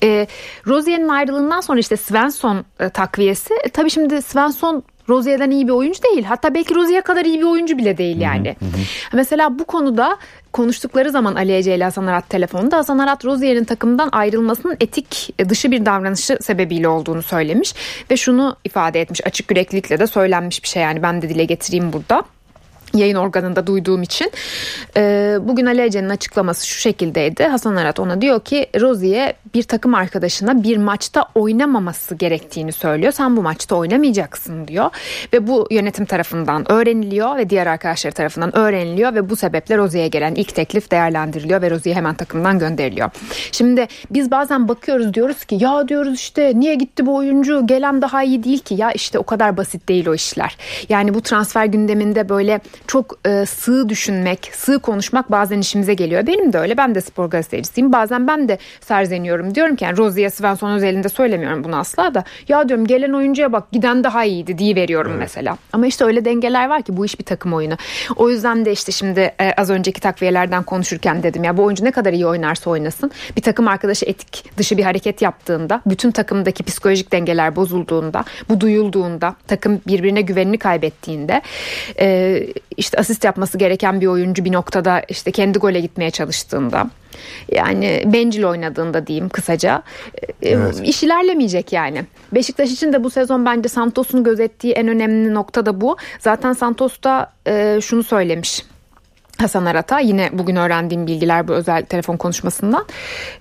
E, 0.02 0.26
Rozier'in 0.66 1.08
ayrılığından 1.08 1.60
sonra 1.60 1.80
işte 1.80 1.96
Svensson 1.96 2.64
e, 2.80 2.88
takviyesi. 2.88 3.54
E, 3.64 3.68
tabii 3.68 3.90
şimdi 3.90 4.22
Svensson 4.22 4.82
Rozier'den 5.08 5.50
iyi 5.50 5.68
bir 5.68 5.72
oyuncu 5.72 6.02
değil. 6.02 6.24
Hatta 6.24 6.54
belki 6.54 6.74
Rozier 6.74 7.02
kadar 7.02 7.24
iyi 7.24 7.38
bir 7.38 7.44
oyuncu 7.44 7.78
bile 7.78 7.98
değil 7.98 8.20
yani. 8.20 8.56
Hı 8.58 8.64
hı. 8.64 8.80
Mesela 9.12 9.58
bu 9.58 9.64
konuda 9.64 10.18
konuştukları 10.52 11.10
zaman 11.10 11.34
Ali 11.34 11.52
Ece 11.56 11.76
ile 11.76 11.84
Hasan 11.84 12.06
Arat 12.06 12.28
telefonda 12.28 12.76
Hasan 12.76 12.98
Arat 12.98 13.24
Rozier'in 13.24 13.64
takımdan 13.64 14.08
ayrılmasının 14.12 14.76
etik 14.80 15.34
dışı 15.48 15.70
bir 15.70 15.86
davranışı 15.86 16.38
sebebiyle 16.40 16.88
olduğunu 16.88 17.22
söylemiş 17.22 17.74
ve 18.10 18.16
şunu 18.16 18.56
ifade 18.64 19.00
etmiş 19.00 19.26
açık 19.26 19.50
yüreklilikle 19.50 19.98
de 19.98 20.06
söylenmiş 20.06 20.62
bir 20.62 20.68
şey 20.68 20.82
yani 20.82 21.02
ben 21.02 21.22
de 21.22 21.28
dile 21.28 21.44
getireyim 21.44 21.92
burada 21.92 22.24
yayın 22.94 23.16
organında 23.16 23.66
duyduğum 23.66 24.02
için. 24.02 24.32
E, 24.96 25.36
bugün 25.40 25.66
Ali 25.66 25.82
Ece'nin 25.82 26.08
açıklaması 26.08 26.66
şu 26.66 26.80
şekildeydi. 26.80 27.44
Hasan 27.44 27.76
Arat 27.76 28.00
ona 28.00 28.20
diyor 28.20 28.40
ki 28.40 28.66
Rozi'ye 28.80 29.34
bir 29.54 29.62
takım 29.62 29.94
arkadaşına 29.94 30.62
bir 30.62 30.76
maçta 30.76 31.28
oynamaması 31.34 32.14
gerektiğini 32.14 32.72
söylüyor. 32.72 33.12
Sen 33.12 33.36
bu 33.36 33.42
maçta 33.42 33.76
oynamayacaksın 33.76 34.68
diyor. 34.68 34.90
Ve 35.32 35.46
bu 35.46 35.66
yönetim 35.70 36.04
tarafından 36.04 36.72
öğreniliyor 36.72 37.36
ve 37.36 37.50
diğer 37.50 37.66
arkadaşları 37.66 38.14
tarafından 38.14 38.56
öğreniliyor 38.56 39.14
ve 39.14 39.30
bu 39.30 39.36
sebeple 39.36 39.76
Rozi'ye 39.76 40.08
gelen 40.08 40.34
ilk 40.34 40.54
teklif 40.54 40.90
değerlendiriliyor 40.90 41.62
ve 41.62 41.70
Rozi'ye 41.70 41.94
hemen 41.94 42.14
takımdan 42.14 42.58
gönderiliyor. 42.58 43.10
Şimdi 43.52 43.86
biz 44.10 44.30
bazen 44.30 44.68
bakıyoruz 44.68 45.14
diyoruz 45.14 45.44
ki 45.44 45.58
ya 45.60 45.88
diyoruz 45.88 46.14
işte 46.14 46.52
niye 46.54 46.74
gitti 46.74 47.06
bu 47.06 47.16
oyuncu 47.16 47.66
gelen 47.66 48.02
daha 48.02 48.22
iyi 48.22 48.44
değil 48.44 48.58
ki 48.58 48.74
ya 48.74 48.92
işte 48.92 49.18
o 49.18 49.22
kadar 49.22 49.56
basit 49.56 49.88
değil 49.88 50.06
o 50.06 50.14
işler. 50.14 50.56
Yani 50.88 51.14
bu 51.14 51.20
transfer 51.20 51.66
gündeminde 51.66 52.28
böyle 52.28 52.60
çok 52.86 53.18
e, 53.26 53.46
sığ 53.46 53.88
düşünmek, 53.88 54.50
sığ 54.52 54.78
konuşmak 54.78 55.30
bazen 55.30 55.58
işimize 55.58 55.94
geliyor. 55.94 56.26
Benim 56.26 56.52
de 56.52 56.58
öyle. 56.58 56.76
Ben 56.76 56.94
de 56.94 57.00
spor 57.00 57.26
gazetecisiyim. 57.26 57.92
Bazen 57.92 58.26
ben 58.26 58.48
de 58.48 58.58
serzeniyorum. 58.80 59.54
Diyorum 59.54 59.76
ki 59.76 59.84
yani 59.84 59.96
Rozier 59.96 60.28
Svensson 60.28 60.70
özelinde 60.70 61.08
söylemiyorum 61.08 61.64
bunu 61.64 61.76
asla 61.76 62.14
da. 62.14 62.24
Ya 62.48 62.68
diyorum 62.68 62.86
gelen 62.86 63.12
oyuncuya 63.12 63.52
bak 63.52 63.72
giden 63.72 64.04
daha 64.04 64.24
iyiydi 64.24 64.58
diye 64.58 64.76
veriyorum 64.76 65.12
evet. 65.12 65.20
mesela. 65.20 65.58
Ama 65.72 65.86
işte 65.86 66.04
öyle 66.04 66.24
dengeler 66.24 66.68
var 66.68 66.82
ki 66.82 66.96
bu 66.96 67.04
iş 67.04 67.18
bir 67.18 67.24
takım 67.24 67.54
oyunu. 67.54 67.76
O 68.16 68.30
yüzden 68.30 68.64
de 68.64 68.72
işte 68.72 68.92
şimdi 68.92 69.20
e, 69.20 69.52
az 69.56 69.70
önceki 69.70 70.00
takviyelerden 70.00 70.62
konuşurken 70.62 71.22
dedim 71.22 71.44
ya 71.44 71.56
bu 71.56 71.62
oyuncu 71.62 71.84
ne 71.84 71.90
kadar 71.90 72.12
iyi 72.12 72.26
oynarsa 72.26 72.70
oynasın. 72.70 73.10
Bir 73.36 73.42
takım 73.42 73.68
arkadaşı 73.68 74.06
etik 74.06 74.44
dışı 74.58 74.76
bir 74.76 74.82
hareket 74.82 75.22
yaptığında, 75.22 75.80
bütün 75.86 76.10
takımdaki 76.10 76.62
psikolojik 76.62 77.12
dengeler 77.12 77.56
bozulduğunda, 77.56 78.24
bu 78.48 78.60
duyulduğunda, 78.60 79.36
takım 79.46 79.80
birbirine 79.86 80.20
güvenini 80.20 80.58
kaybettiğinde 80.58 81.42
e, 82.00 82.46
işte 82.76 82.98
asist 82.98 83.24
yapması 83.24 83.58
gereken 83.58 84.00
bir 84.00 84.06
oyuncu 84.06 84.44
bir 84.44 84.52
noktada 84.52 85.02
işte 85.08 85.30
kendi 85.30 85.58
gole 85.58 85.80
gitmeye 85.80 86.10
çalıştığında 86.10 86.90
yani 87.52 88.02
bencil 88.06 88.44
oynadığında 88.44 89.06
diyeyim 89.06 89.28
kısaca 89.28 89.82
e, 90.42 90.48
evet. 90.48 90.80
iş 90.84 91.02
ilerlemeyecek 91.02 91.72
yani. 91.72 92.04
Beşiktaş 92.32 92.70
için 92.72 92.92
de 92.92 93.04
bu 93.04 93.10
sezon 93.10 93.46
bence 93.46 93.68
Santos'un 93.68 94.24
gözettiği 94.24 94.72
en 94.72 94.88
önemli 94.88 95.34
nokta 95.34 95.66
da 95.66 95.80
bu. 95.80 95.96
Zaten 96.18 96.52
Santos 96.52 97.02
da 97.02 97.32
e, 97.46 97.78
şunu 97.82 98.02
söylemiş 98.02 98.64
Hasan 99.38 99.64
Arat'a 99.64 100.00
yine 100.00 100.30
bugün 100.32 100.56
öğrendiğim 100.56 101.06
bilgiler 101.06 101.48
bu 101.48 101.52
özel 101.52 101.84
telefon 101.84 102.16
konuşmasından. 102.16 102.86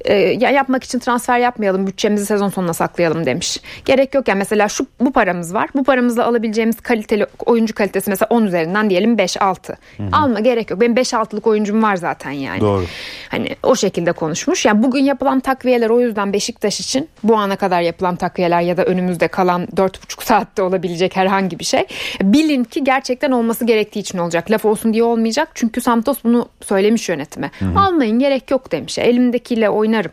E, 0.05 0.13
ya 0.13 0.49
yapmak 0.49 0.83
için 0.83 0.99
transfer 0.99 1.39
yapmayalım 1.39 1.87
bütçemizi 1.87 2.25
sezon 2.25 2.49
sonuna 2.49 2.73
saklayalım 2.73 3.25
demiş. 3.25 3.61
Gerek 3.85 4.13
yok 4.13 4.27
yani 4.27 4.37
mesela 4.37 4.69
şu 4.69 4.85
bu 4.99 5.11
paramız 5.11 5.53
var. 5.53 5.69
Bu 5.75 5.83
paramızla 5.83 6.25
alabileceğimiz 6.25 6.81
kaliteli 6.81 7.27
oyuncu 7.45 7.75
kalitesi 7.75 8.09
mesela 8.09 8.27
10 8.29 8.43
üzerinden 8.43 8.89
diyelim 8.89 9.15
5-6 9.15 9.75
alma 10.11 10.39
gerek 10.39 10.71
yok. 10.71 10.81
Benim 10.81 10.95
5-6'lık 10.95 11.47
oyuncum 11.47 11.83
var 11.83 11.95
zaten 11.95 12.31
yani. 12.31 12.61
Doğru. 12.61 12.83
Hani 13.29 13.55
o 13.63 13.75
şekilde 13.75 14.11
konuşmuş. 14.11 14.65
Yani 14.65 14.83
bugün 14.83 15.03
yapılan 15.03 15.39
takviyeler 15.39 15.89
o 15.89 16.01
yüzden 16.01 16.33
Beşiktaş 16.33 16.79
için 16.79 17.09
bu 17.23 17.35
ana 17.37 17.55
kadar 17.55 17.81
yapılan 17.81 18.15
takviyeler 18.15 18.61
ya 18.61 18.77
da 18.77 18.83
önümüzde 18.83 19.27
kalan 19.27 19.65
4,5 19.65 20.25
saatte 20.25 20.61
olabilecek 20.61 21.15
herhangi 21.15 21.59
bir 21.59 21.65
şey. 21.65 21.85
Bilin 22.21 22.63
ki 22.63 22.83
gerçekten 22.83 23.31
olması 23.31 23.65
gerektiği 23.65 23.99
için 23.99 24.17
olacak. 24.17 24.51
Laf 24.51 24.65
olsun 24.65 24.93
diye 24.93 25.03
olmayacak. 25.03 25.49
Çünkü 25.53 25.81
Santos 25.85 26.17
bunu 26.23 26.49
söylemiş 26.61 27.09
yönetime. 27.09 27.51
Hı-hı. 27.59 27.79
Almayın 27.79 28.19
gerek 28.19 28.51
yok 28.51 28.71
demiş. 28.71 28.99
Elimdekiyle 28.99 29.69
oynarım. 29.69 30.11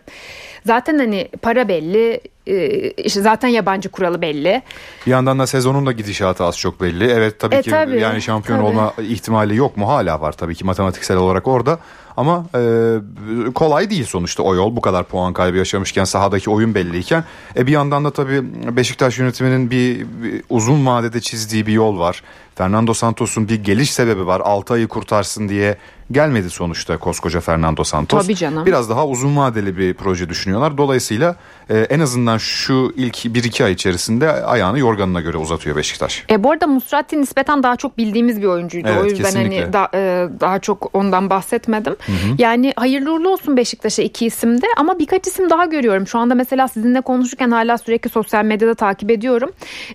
Zaten 0.66 0.98
hani 0.98 1.28
para 1.42 1.68
belli, 1.68 2.20
e, 2.46 2.90
işte 2.90 3.22
zaten 3.22 3.48
yabancı 3.48 3.88
kuralı 3.88 4.22
belli. 4.22 4.62
Bir 5.06 5.10
yandan 5.10 5.38
da 5.38 5.46
sezonun 5.46 5.86
da 5.86 5.92
gidişatı 5.92 6.44
az 6.44 6.58
çok 6.58 6.80
belli. 6.80 7.04
Evet 7.04 7.40
tabii 7.40 7.54
e, 7.54 7.62
ki 7.62 7.70
tabii, 7.70 8.00
yani 8.00 8.22
şampiyon 8.22 8.58
tabii. 8.58 8.68
olma 8.68 8.94
ihtimali 9.02 9.56
yok 9.56 9.76
mu? 9.76 9.88
Hala 9.88 10.20
var 10.20 10.32
tabii 10.32 10.54
ki 10.54 10.64
matematiksel 10.64 11.16
olarak 11.16 11.48
orada. 11.48 11.78
Ama 12.16 12.46
e, 12.54 13.50
kolay 13.54 13.90
değil 13.90 14.04
sonuçta 14.04 14.42
o 14.42 14.54
yol 14.54 14.76
bu 14.76 14.80
kadar 14.80 15.04
puan 15.04 15.32
kaybı 15.32 15.56
yaşamışken 15.56 16.04
sahadaki 16.04 16.50
oyun 16.50 16.74
belliyken. 16.74 17.24
E, 17.56 17.66
bir 17.66 17.72
yandan 17.72 18.04
da 18.04 18.10
tabii 18.10 18.42
Beşiktaş 18.76 19.18
yönetiminin 19.18 19.70
bir, 19.70 19.98
bir 19.98 20.42
uzun 20.50 20.86
vadede 20.86 21.20
çizdiği 21.20 21.66
bir 21.66 21.72
yol 21.72 21.98
var. 21.98 22.22
Fernando 22.54 22.94
Santos'un 22.94 23.48
bir 23.48 23.64
geliş 23.64 23.92
sebebi 23.92 24.26
var. 24.26 24.40
6 24.44 24.74
ayı 24.74 24.88
kurtarsın 24.88 25.48
diye 25.48 25.76
gelmedi 26.12 26.50
sonuçta 26.50 26.98
koskoca 26.98 27.40
Fernando 27.40 27.84
Santos. 27.84 28.22
Tabii 28.22 28.36
canım. 28.36 28.66
Biraz 28.66 28.90
daha 28.90 29.06
uzun 29.06 29.36
vadeli 29.36 29.78
bir 29.78 29.94
proje 29.94 30.28
düşünüyorlar. 30.28 30.78
Dolayısıyla 30.78 31.36
e, 31.70 31.78
en 31.78 32.00
azından 32.00 32.38
şu 32.38 32.92
ilk 32.96 33.16
1-2 33.16 33.64
ay 33.64 33.72
içerisinde 33.72 34.32
ayağını 34.32 34.78
yorganına 34.78 35.20
göre 35.20 35.36
uzatıyor 35.36 35.76
Beşiktaş. 35.76 36.24
E, 36.30 36.44
bu 36.44 36.50
arada 36.50 36.66
Musrati 36.66 37.20
nispeten 37.20 37.62
daha 37.62 37.76
çok 37.76 37.98
bildiğimiz 37.98 38.42
bir 38.42 38.46
oyuncuydu. 38.46 38.88
Evet, 38.88 39.02
o 39.02 39.04
yüzden 39.04 39.24
hani 39.24 39.32
kesinlikle. 39.32 39.62
hani 39.62 39.72
da, 39.72 39.88
e, 39.94 40.28
daha 40.40 40.58
çok 40.58 40.90
ondan 40.92 41.30
bahsetmedim. 41.30 41.96
Hı 42.06 42.12
hı. 42.12 42.34
Yani 42.38 42.72
hayırlı 42.76 43.12
uğurlu 43.12 43.28
olsun 43.28 43.56
Beşiktaş'a 43.56 44.02
iki 44.02 44.26
isimde 44.26 44.66
ama 44.76 44.98
birkaç 44.98 45.26
isim 45.26 45.50
daha 45.50 45.64
görüyorum. 45.64 46.06
Şu 46.06 46.18
anda 46.18 46.34
mesela 46.34 46.68
sizinle 46.68 47.00
konuşurken 47.00 47.50
hala 47.50 47.78
sürekli 47.78 48.10
sosyal 48.10 48.44
medyada 48.44 48.74
takip 48.74 49.10
ediyorum. 49.10 49.50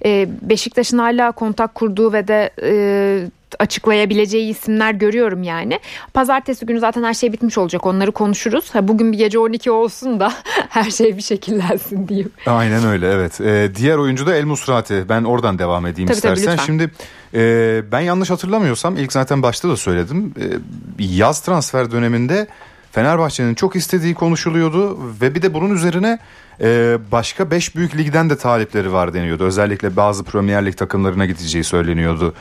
E, 0.05 0.29
Beşiktaş'ın 0.41 0.97
hala 0.97 1.31
kontak 1.31 1.75
kurduğu 1.75 2.13
ve 2.13 2.27
de 2.27 2.46
e, 2.61 3.29
açıklayabileceği 3.59 4.51
isimler 4.51 4.93
görüyorum 4.93 5.43
yani. 5.43 5.79
Pazartesi 6.13 6.65
günü 6.65 6.79
zaten 6.79 7.03
her 7.03 7.13
şey 7.13 7.33
bitmiş 7.33 7.57
olacak. 7.57 7.85
Onları 7.85 8.11
konuşuruz. 8.11 8.75
Ha, 8.75 8.87
bugün 8.87 9.11
bir 9.11 9.17
gece 9.17 9.39
12 9.39 9.71
olsun 9.71 10.19
da 10.19 10.33
her 10.69 10.91
şey 10.91 11.17
bir 11.17 11.21
şekillensin 11.21 12.07
diyeyim. 12.07 12.31
Aynen 12.45 12.85
öyle 12.85 13.11
evet. 13.11 13.41
Ee, 13.41 13.71
diğer 13.75 13.97
oyuncu 13.97 14.27
da 14.27 14.35
El 14.35 14.45
Musrati. 14.45 15.05
Ben 15.09 15.23
oradan 15.23 15.59
devam 15.59 15.85
edeyim 15.85 16.07
tabii, 16.07 16.15
istersen. 16.15 16.55
Tabii, 16.55 16.65
Şimdi 16.65 16.91
e, 17.33 17.81
ben 17.91 17.99
yanlış 17.99 18.29
hatırlamıyorsam 18.29 18.97
ilk 18.97 19.13
zaten 19.13 19.43
başta 19.43 19.69
da 19.69 19.77
söyledim. 19.77 20.33
E, 20.39 20.45
yaz 20.99 21.41
transfer 21.41 21.91
döneminde 21.91 22.47
Fenerbahçe'nin 22.91 23.55
çok 23.55 23.75
istediği 23.75 24.13
konuşuluyordu 24.13 24.99
ve 25.21 25.35
bir 25.35 25.41
de 25.41 25.53
bunun 25.53 25.75
üzerine 25.75 26.19
e, 26.61 26.97
başka 27.11 27.51
5 27.51 27.75
büyük 27.75 27.97
ligden 27.97 28.29
de 28.29 28.37
talipleri 28.37 28.93
var 28.93 29.13
deniyordu. 29.13 29.43
Özellikle 29.43 29.95
bazı 29.95 30.23
Premier 30.23 30.65
Lig 30.65 30.77
takımlarına 30.77 31.25
gideceği 31.25 31.63
söyleniyordu. 31.63 32.33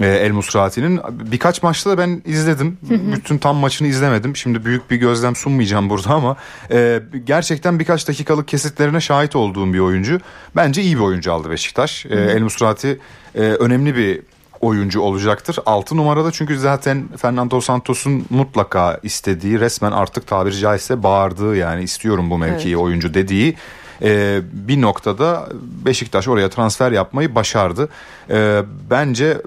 E, 0.00 0.06
El 0.06 0.32
Musrati'nin 0.32 1.00
birkaç 1.10 1.62
maçta 1.62 1.90
da 1.90 1.98
ben 1.98 2.22
izledim. 2.24 2.78
Bütün 3.16 3.38
tam 3.38 3.56
maçını 3.56 3.88
izlemedim. 3.88 4.36
Şimdi 4.36 4.64
büyük 4.64 4.90
bir 4.90 4.96
gözlem 4.96 5.36
sunmayacağım 5.36 5.90
burada 5.90 6.10
ama 6.10 6.36
e, 6.70 7.02
gerçekten 7.24 7.78
birkaç 7.78 8.08
dakikalık 8.08 8.48
kesitlerine 8.48 9.00
şahit 9.00 9.36
olduğum 9.36 9.72
bir 9.72 9.78
oyuncu. 9.78 10.20
Bence 10.56 10.82
iyi 10.82 10.96
bir 10.96 11.02
oyuncu 11.02 11.32
aldı 11.32 11.50
Beşiktaş. 11.50 12.06
E, 12.06 12.14
El 12.14 12.42
Musrati 12.42 12.98
e, 13.34 13.40
önemli 13.40 13.96
bir 13.96 14.20
oyuncu 14.60 15.00
olacaktır. 15.00 15.58
6 15.66 15.96
numarada 15.96 16.30
çünkü 16.30 16.58
zaten 16.58 17.08
Fernando 17.16 17.60
Santos'un 17.60 18.26
mutlaka 18.30 19.00
istediği 19.02 19.60
resmen 19.60 19.92
artık 19.92 20.26
tabiri 20.26 20.58
caizse 20.58 21.02
bağırdığı 21.02 21.56
yani 21.56 21.82
istiyorum 21.82 22.30
bu 22.30 22.38
mevkiyi 22.38 22.74
evet. 22.74 22.84
oyuncu 22.84 23.14
dediği 23.14 23.56
e, 24.02 24.40
bir 24.52 24.80
noktada 24.80 25.48
Beşiktaş 25.84 26.28
oraya 26.28 26.50
transfer 26.50 26.92
yapmayı 26.92 27.34
başardı. 27.34 27.88
E, 28.30 28.62
bence 28.90 29.42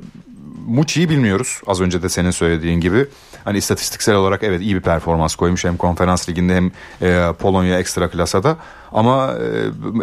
Muçi'yi 0.67 1.09
bilmiyoruz 1.09 1.61
az 1.67 1.81
önce 1.81 2.03
de 2.03 2.09
senin 2.09 2.31
söylediğin 2.31 2.79
gibi. 2.79 3.07
Hani 3.43 3.57
istatistiksel 3.57 4.15
olarak 4.15 4.43
evet 4.43 4.61
iyi 4.61 4.75
bir 4.75 4.81
performans 4.81 5.35
koymuş 5.35 5.65
hem 5.65 5.77
konferans 5.77 6.29
liginde 6.29 6.55
hem 6.55 6.71
e, 7.01 7.33
Polonya 7.33 7.79
ekstra 7.79 8.09
klasada. 8.09 8.57
Ama 8.91 9.33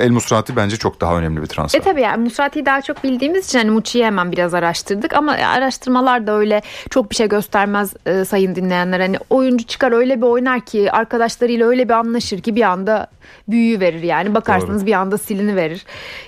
e, 0.00 0.04
El 0.04 0.11
Musrati 0.11 0.56
bence 0.56 0.76
çok 0.76 1.00
daha 1.00 1.16
önemli 1.18 1.42
bir 1.42 1.47
transfer. 1.47 1.80
E 1.80 1.82
tabii 1.82 2.00
yani 2.00 2.23
Musrati'yi 2.23 2.66
daha 2.66 2.82
çok 2.82 3.04
bildiğimiz 3.04 3.47
için 3.47 3.59
hani 3.59 3.70
Muçi'yi 3.70 4.04
hemen 4.04 4.32
biraz 4.32 4.54
araştırdık. 4.54 5.14
Ama 5.14 5.32
araştırmalar 5.32 6.26
da 6.26 6.37
öyle 6.37 6.62
çok 6.90 7.11
bir 7.11 7.16
şey 7.16 7.28
göstermez 7.28 7.94
e, 8.06 8.25
sayın 8.25 8.54
dinleyenler. 8.54 9.00
Hani 9.00 9.16
oyuncu 9.30 9.66
çıkar 9.66 9.92
öyle 9.92 10.16
bir 10.16 10.26
oynar 10.26 10.61
ki 10.61 10.92
arkadaşlarıyla 10.92 11.68
öyle 11.68 11.88
bir 11.88 11.94
anlaşır 11.94 12.40
ki 12.40 12.56
bir 12.56 12.62
anda 12.62 13.06
büyüyü 13.49 13.80
verir 13.80 14.02
yani. 14.02 14.35
Bakarsınız 14.35 14.80
Doğru. 14.80 14.87
bir 14.87 14.92
anda 14.92 15.18
silini 15.18 15.56
verir. 15.56 15.85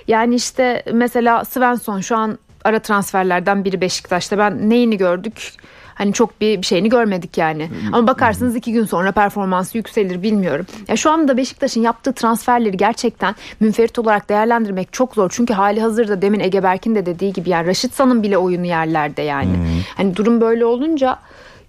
Yani 0.07 0.35
işte 0.35 0.83
mesela 0.93 1.45
Svensson 1.45 1.99
şu 1.99 2.17
an 2.17 2.37
ara 2.63 2.79
transferlerden 2.79 3.65
biri 3.65 3.81
Beşiktaş'ta. 3.81 4.37
Ben 4.37 4.69
neyini 4.69 4.97
gördük? 4.97 5.51
Hani 5.95 6.13
çok 6.13 6.41
bir, 6.41 6.61
bir 6.61 6.65
şeyini 6.65 6.89
görmedik 6.89 7.37
yani. 7.37 7.69
Ama 7.93 8.07
bakarsınız 8.07 8.55
iki 8.55 8.73
gün 8.73 8.85
sonra 8.85 9.11
performansı 9.11 9.77
yükselir 9.77 10.23
bilmiyorum. 10.23 10.65
Ya 10.87 10.95
şu 10.95 11.11
anda 11.11 11.37
Beşiktaş'ın 11.37 11.81
yaptığı 11.81 12.13
transferleri 12.13 12.77
gerçekten 12.77 13.35
münferit 13.59 13.99
olarak 13.99 14.29
değerlendirmek 14.29 14.93
çok 14.93 15.15
zor. 15.15 15.29
Çünkü 15.33 15.53
hali 15.53 15.81
hazırda 15.81 16.21
demin 16.21 16.39
Ege 16.39 16.63
Berk'in 16.63 16.95
de 16.95 17.05
dediği 17.05 17.33
gibi 17.33 17.49
yani 17.49 17.67
Raşit 17.67 17.93
San'ın 17.93 18.23
bile 18.23 18.37
oyunu 18.37 18.65
yerlerde 18.65 19.21
yani. 19.21 19.53
Hmm. 19.53 19.65
Hani 19.97 20.15
durum 20.15 20.41
böyle 20.41 20.65
olunca 20.65 21.19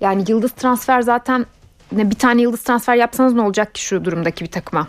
yani 0.01 0.25
yıldız 0.29 0.53
transfer 0.53 1.01
zaten 1.01 1.47
ne 1.93 2.11
bir 2.11 2.15
tane 2.15 2.43
yıldız 2.43 2.63
transfer 2.63 2.97
yapsanız 2.97 3.35
ne 3.35 3.41
olacak 3.41 3.75
ki 3.75 3.83
şu 3.85 4.05
durumdaki 4.05 4.45
bir 4.45 4.51
takıma? 4.51 4.89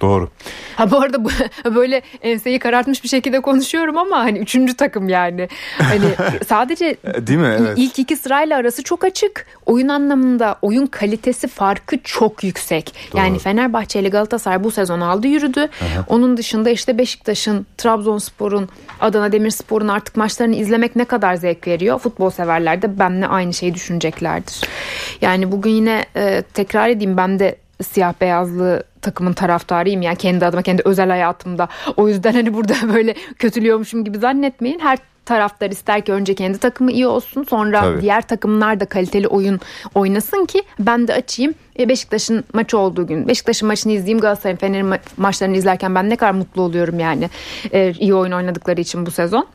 Doğru. 0.00 0.28
Ha 0.76 0.90
bu 0.90 1.00
arada 1.00 1.24
böyle 1.74 2.02
enseyi 2.22 2.58
karartmış 2.58 3.04
bir 3.04 3.08
şekilde 3.08 3.40
konuşuyorum 3.40 3.98
ama 3.98 4.18
hani 4.18 4.38
üçüncü 4.38 4.74
takım 4.74 5.08
yani. 5.08 5.48
Hani 5.78 6.06
sadece 6.48 6.96
e, 7.04 7.26
Değil 7.26 7.38
mi? 7.38 7.56
Evet. 7.60 7.72
ilk 7.76 7.98
iki 7.98 8.16
sırayla 8.16 8.58
arası 8.58 8.82
çok 8.82 9.04
açık. 9.04 9.46
Oyun 9.66 9.88
anlamında 9.88 10.58
oyun 10.62 10.86
kalitesi 10.86 11.48
farkı 11.48 11.98
çok 12.04 12.44
yüksek. 12.44 12.94
Doğru. 13.12 13.20
Yani 13.20 13.38
Fenerbahçe 13.38 14.00
ile 14.00 14.08
Galatasaray 14.08 14.64
bu 14.64 14.70
sezon 14.70 15.00
aldı 15.00 15.26
yürüdü. 15.26 15.60
Aha. 15.60 16.04
Onun 16.08 16.36
dışında 16.36 16.70
işte 16.70 16.98
Beşiktaş'ın, 16.98 17.66
Trabzonspor'un, 17.78 18.68
Adana 19.00 19.32
Demirspor'un 19.32 19.88
artık 19.88 20.16
maçlarını 20.16 20.56
izlemek 20.56 20.96
ne 20.96 21.04
kadar 21.04 21.34
zevk 21.34 21.66
veriyor. 21.66 21.98
Futbol 21.98 22.30
severler 22.30 22.82
de 22.82 22.98
benimle 22.98 23.26
aynı 23.26 23.54
şeyi 23.54 23.74
düşüneceklerdir. 23.74 24.60
Yani 25.20 25.52
bugün 25.52 25.70
yine 25.70 26.04
e, 26.16 26.42
tekrar 26.54 26.88
edeyim 26.88 27.16
ben 27.16 27.38
de 27.38 27.56
siyah 27.82 28.14
beyazlı 28.20 28.82
takımın 29.02 29.32
taraftarıyım 29.32 30.02
yani 30.02 30.16
kendi 30.16 30.46
adıma 30.46 30.62
kendi 30.62 30.82
özel 30.84 31.08
hayatımda. 31.08 31.68
O 31.96 32.08
yüzden 32.08 32.32
hani 32.32 32.54
burada 32.54 32.74
böyle 32.94 33.14
kötülüyormuşum 33.38 34.04
gibi 34.04 34.18
zannetmeyin. 34.18 34.78
Her 34.78 34.98
taraftar 35.24 35.70
ister 35.70 36.04
ki 36.04 36.12
önce 36.12 36.34
kendi 36.34 36.58
takımı 36.58 36.92
iyi 36.92 37.06
olsun 37.06 37.42
sonra 37.44 37.80
Tabii. 37.80 38.00
diğer 38.00 38.22
takımlar 38.22 38.80
da 38.80 38.84
kaliteli 38.84 39.28
oyun 39.28 39.60
oynasın 39.94 40.44
ki 40.44 40.62
ben 40.78 41.08
de 41.08 41.14
açayım 41.14 41.54
e, 41.78 41.88
Beşiktaş'ın 41.88 42.44
maçı 42.52 42.78
olduğu 42.78 43.06
gün 43.06 43.28
Beşiktaş'ın 43.28 43.68
maçını 43.68 43.92
izleyeyim 43.92 44.20
Galatasaray'ın 44.20 44.56
Fener'in 44.56 44.86
ma- 44.86 44.98
maçlarını 45.16 45.56
izlerken 45.56 45.94
ben 45.94 46.10
ne 46.10 46.16
kadar 46.16 46.32
mutlu 46.32 46.62
oluyorum 46.62 46.98
yani 46.98 47.30
e, 47.72 47.92
iyi 47.98 48.14
oyun 48.14 48.32
oynadıkları 48.32 48.80
için 48.80 49.06
bu 49.06 49.10
sezon. 49.10 49.46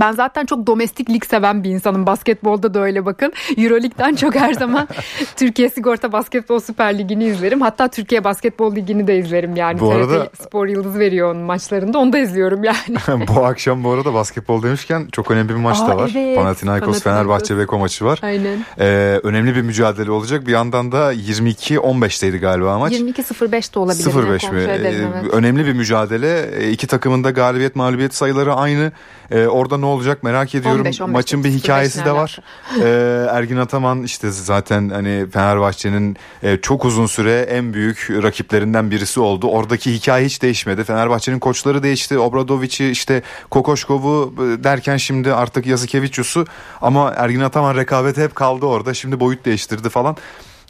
Ben 0.00 0.12
zaten 0.12 0.46
çok 0.46 0.66
domestik 0.66 1.10
lig 1.10 1.24
seven 1.24 1.64
bir 1.64 1.70
insanım. 1.70 2.06
Basketbolda 2.06 2.74
da 2.74 2.80
öyle 2.80 3.06
bakın. 3.06 3.32
Euroleague'den 3.56 4.14
çok 4.16 4.34
her 4.34 4.52
zaman 4.52 4.88
Türkiye 5.36 5.68
Sigorta 5.68 6.12
Basketbol 6.12 6.60
Süper 6.60 6.98
Ligi'ni 6.98 7.24
izlerim. 7.24 7.60
Hatta 7.60 7.88
Türkiye 7.88 8.24
Basketbol 8.24 8.76
Ligi'ni 8.76 9.06
de 9.06 9.18
izlerim 9.18 9.56
yani. 9.56 9.80
Bu 9.80 9.92
arada 9.92 10.28
Spor 10.42 10.66
Yıldız 10.66 10.98
veriyor 10.98 11.30
onun 11.30 11.42
maçlarında. 11.42 11.98
Onu 11.98 12.12
da 12.12 12.18
izliyorum 12.18 12.64
yani. 12.64 13.26
bu 13.28 13.44
akşam 13.46 13.84
bu 13.84 13.90
arada 13.90 14.14
basketbol 14.14 14.62
demişken 14.62 15.08
çok 15.12 15.30
önemli 15.30 15.48
bir 15.48 15.54
maç 15.54 15.78
Aa, 15.80 15.88
da 15.88 15.96
var. 15.96 16.10
Evet. 16.16 16.36
Panathinaikos 16.36 17.02
Fenerbahçe 17.02 17.58
Beko 17.58 17.78
maçı 17.78 18.04
var. 18.04 18.18
Aynen. 18.22 18.58
Ee, 18.78 19.20
önemli 19.22 19.56
bir 19.56 19.62
mücadele 19.62 20.10
olacak. 20.10 20.46
Bir 20.46 20.52
yandan 20.52 20.92
da 20.92 21.14
22-15'teydi 21.14 22.38
galiba 22.38 22.78
maç. 22.78 22.92
22-05 22.92 23.74
de 23.74 23.78
olabilir. 23.78 24.30
05 24.30 24.52
mi? 24.52 24.60
Ee, 24.60 24.62
evet. 24.62 25.32
Önemli 25.32 25.66
bir 25.66 25.72
mücadele. 25.72 26.50
Ee, 26.56 26.70
iki 26.70 26.86
takımın 26.86 27.24
da 27.24 27.30
galibiyet 27.30 27.76
mağlubiyet 27.76 28.14
sayıları 28.14 28.54
aynı. 28.54 28.92
Ee, 29.30 29.46
orada 29.46 29.78
ne 29.84 29.88
olacak 29.88 30.22
merak 30.22 30.54
ediyorum. 30.54 30.80
15, 30.80 31.00
15, 31.00 31.12
Maçın 31.12 31.44
bir 31.44 31.50
hikayesi 31.50 32.04
de 32.04 32.12
var. 32.12 32.38
Ee, 32.80 33.26
Ergin 33.30 33.56
Ataman 33.56 34.02
işte 34.02 34.30
zaten 34.30 34.88
hani 34.88 35.26
Fenerbahçe'nin 35.30 36.16
e, 36.42 36.56
çok 36.56 36.84
uzun 36.84 37.06
süre 37.06 37.40
en 37.40 37.74
büyük 37.74 38.08
rakiplerinden 38.10 38.90
birisi 38.90 39.20
oldu. 39.20 39.48
Oradaki 39.48 39.94
hikaye 39.94 40.26
hiç 40.26 40.42
değişmedi. 40.42 40.84
Fenerbahçe'nin 40.84 41.38
koçları 41.38 41.82
değişti. 41.82 42.18
Obradovic'i 42.18 42.90
işte 42.90 43.22
Kokoşkov'u 43.50 44.34
e, 44.36 44.64
derken 44.64 44.96
şimdi 44.96 45.32
artık 45.32 45.66
Yazıkevicius'u 45.66 46.46
ama 46.80 47.12
Ergin 47.16 47.40
Ataman 47.40 47.76
rekabeti 47.76 48.22
hep 48.22 48.34
kaldı 48.34 48.66
orada. 48.66 48.94
Şimdi 48.94 49.20
boyut 49.20 49.44
değiştirdi 49.44 49.88
falan. 49.88 50.16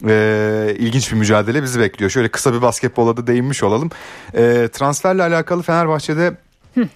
Ee, 0.08 0.76
ilginç 0.78 1.12
bir 1.12 1.16
mücadele 1.16 1.62
bizi 1.62 1.80
bekliyor. 1.80 2.10
Şöyle 2.10 2.28
kısa 2.28 2.54
bir 2.54 2.62
basketbola 2.62 3.16
da 3.16 3.26
değinmiş 3.26 3.62
olalım. 3.62 3.90
Ee, 4.34 4.68
transferle 4.72 5.22
alakalı 5.22 5.62
Fenerbahçe'de 5.62 6.36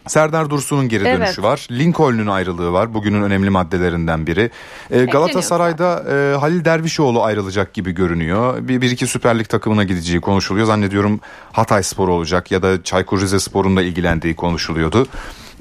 Serdar 0.06 0.50
Dursun'un 0.50 0.88
geri 0.88 1.04
dönüşü 1.04 1.22
evet. 1.22 1.42
var. 1.42 1.66
Lincoln'un 1.70 2.26
ayrılığı 2.26 2.72
var. 2.72 2.94
Bugünün 2.94 3.22
önemli 3.22 3.50
maddelerinden 3.50 4.26
biri. 4.26 4.50
Ee, 4.90 5.04
Galatasaray'da 5.04 6.04
e, 6.10 6.36
Halil 6.36 6.64
Dervişoğlu 6.64 7.22
ayrılacak 7.22 7.74
gibi 7.74 7.92
görünüyor. 7.92 8.68
Bir, 8.68 8.80
bir 8.80 8.90
iki 8.90 9.06
Süper 9.06 9.38
Lig 9.38 9.48
takımına 9.48 9.84
gideceği 9.84 10.20
konuşuluyor. 10.20 10.66
Zannediyorum 10.66 11.20
Hatay 11.52 11.82
Spor 11.82 12.08
olacak 12.08 12.50
ya 12.50 12.62
da 12.62 12.82
Çaykur 12.82 13.20
Rizespor'un 13.20 13.76
da 13.76 13.82
ilgilendiği 13.82 14.36
konuşuluyordu. 14.36 15.06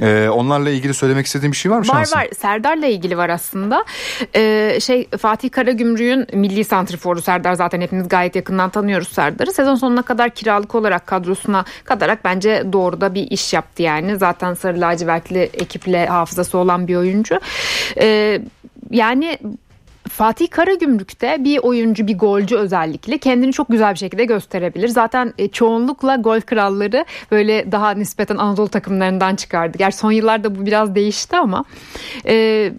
Ee, 0.02 0.30
onlarla 0.30 0.70
ilgili 0.70 0.94
söylemek 0.94 1.26
istediğim 1.26 1.52
bir 1.52 1.58
şey 1.58 1.72
var 1.72 1.78
mı 1.78 1.88
Var 1.88 1.94
şansın? 1.94 2.18
var. 2.18 2.28
Serdar'la 2.40 2.86
ilgili 2.86 3.18
var 3.18 3.30
aslında. 3.30 3.86
Ee, 4.36 4.78
şey 4.82 5.08
Fatih 5.20 5.52
Karagümrük'ün 5.52 6.28
milli 6.34 6.64
santriforu 6.64 7.22
Serdar 7.22 7.54
zaten 7.54 7.82
hepimiz 7.82 8.10
gayet 8.10 8.36
yakından 8.36 8.70
tanıyoruz 8.70 9.08
Serdar'ı. 9.08 9.54
Sezon 9.54 9.76
sonuna 9.76 10.02
kadar 10.02 10.30
kiralık 10.30 10.76
olarak 10.76 11.08
kadrosuna 11.08 11.66
kadarak 11.84 12.26
bence 12.26 12.64
doğru 12.74 13.02
da 13.02 13.14
bir 13.14 13.32
iş 13.32 13.54
yaptı 13.54 13.82
yani. 13.84 14.18
Zaten 14.18 14.54
Sarı 14.54 14.82
Lacivertli 14.82 15.40
ekiple 15.40 16.06
hafızası 16.06 16.58
olan 16.58 16.88
bir 16.88 16.96
oyuncu. 16.96 17.40
Ee, 17.98 18.42
yani 18.92 19.38
Fatih 20.10 20.50
Karagümrük'te 20.50 21.44
bir 21.44 21.58
oyuncu 21.58 22.08
bir 22.08 22.18
golcü 22.18 22.56
özellikle 22.56 23.18
kendini 23.18 23.54
çok 23.54 23.70
güzel 23.70 23.94
bir 23.94 24.00
şekilde 24.00 24.26
gösterebilir. 24.26 24.88
Zaten 24.88 25.34
e, 25.38 25.48
çoğunlukla 25.48 26.16
gol 26.16 26.42
kralları 26.42 27.06
böyle 27.32 27.72
daha 27.72 27.92
nispeten 27.92 28.38
Anadolu 28.38 28.70
takımlarından 28.70 29.36
çıkardı. 29.36 29.78
Gerçi 29.78 29.98
son 29.98 30.12
yıllarda 30.12 30.56
bu 30.56 30.66
biraz 30.66 30.96
değişti 30.96 31.38
ama 31.38 31.66
e, 32.28 32.34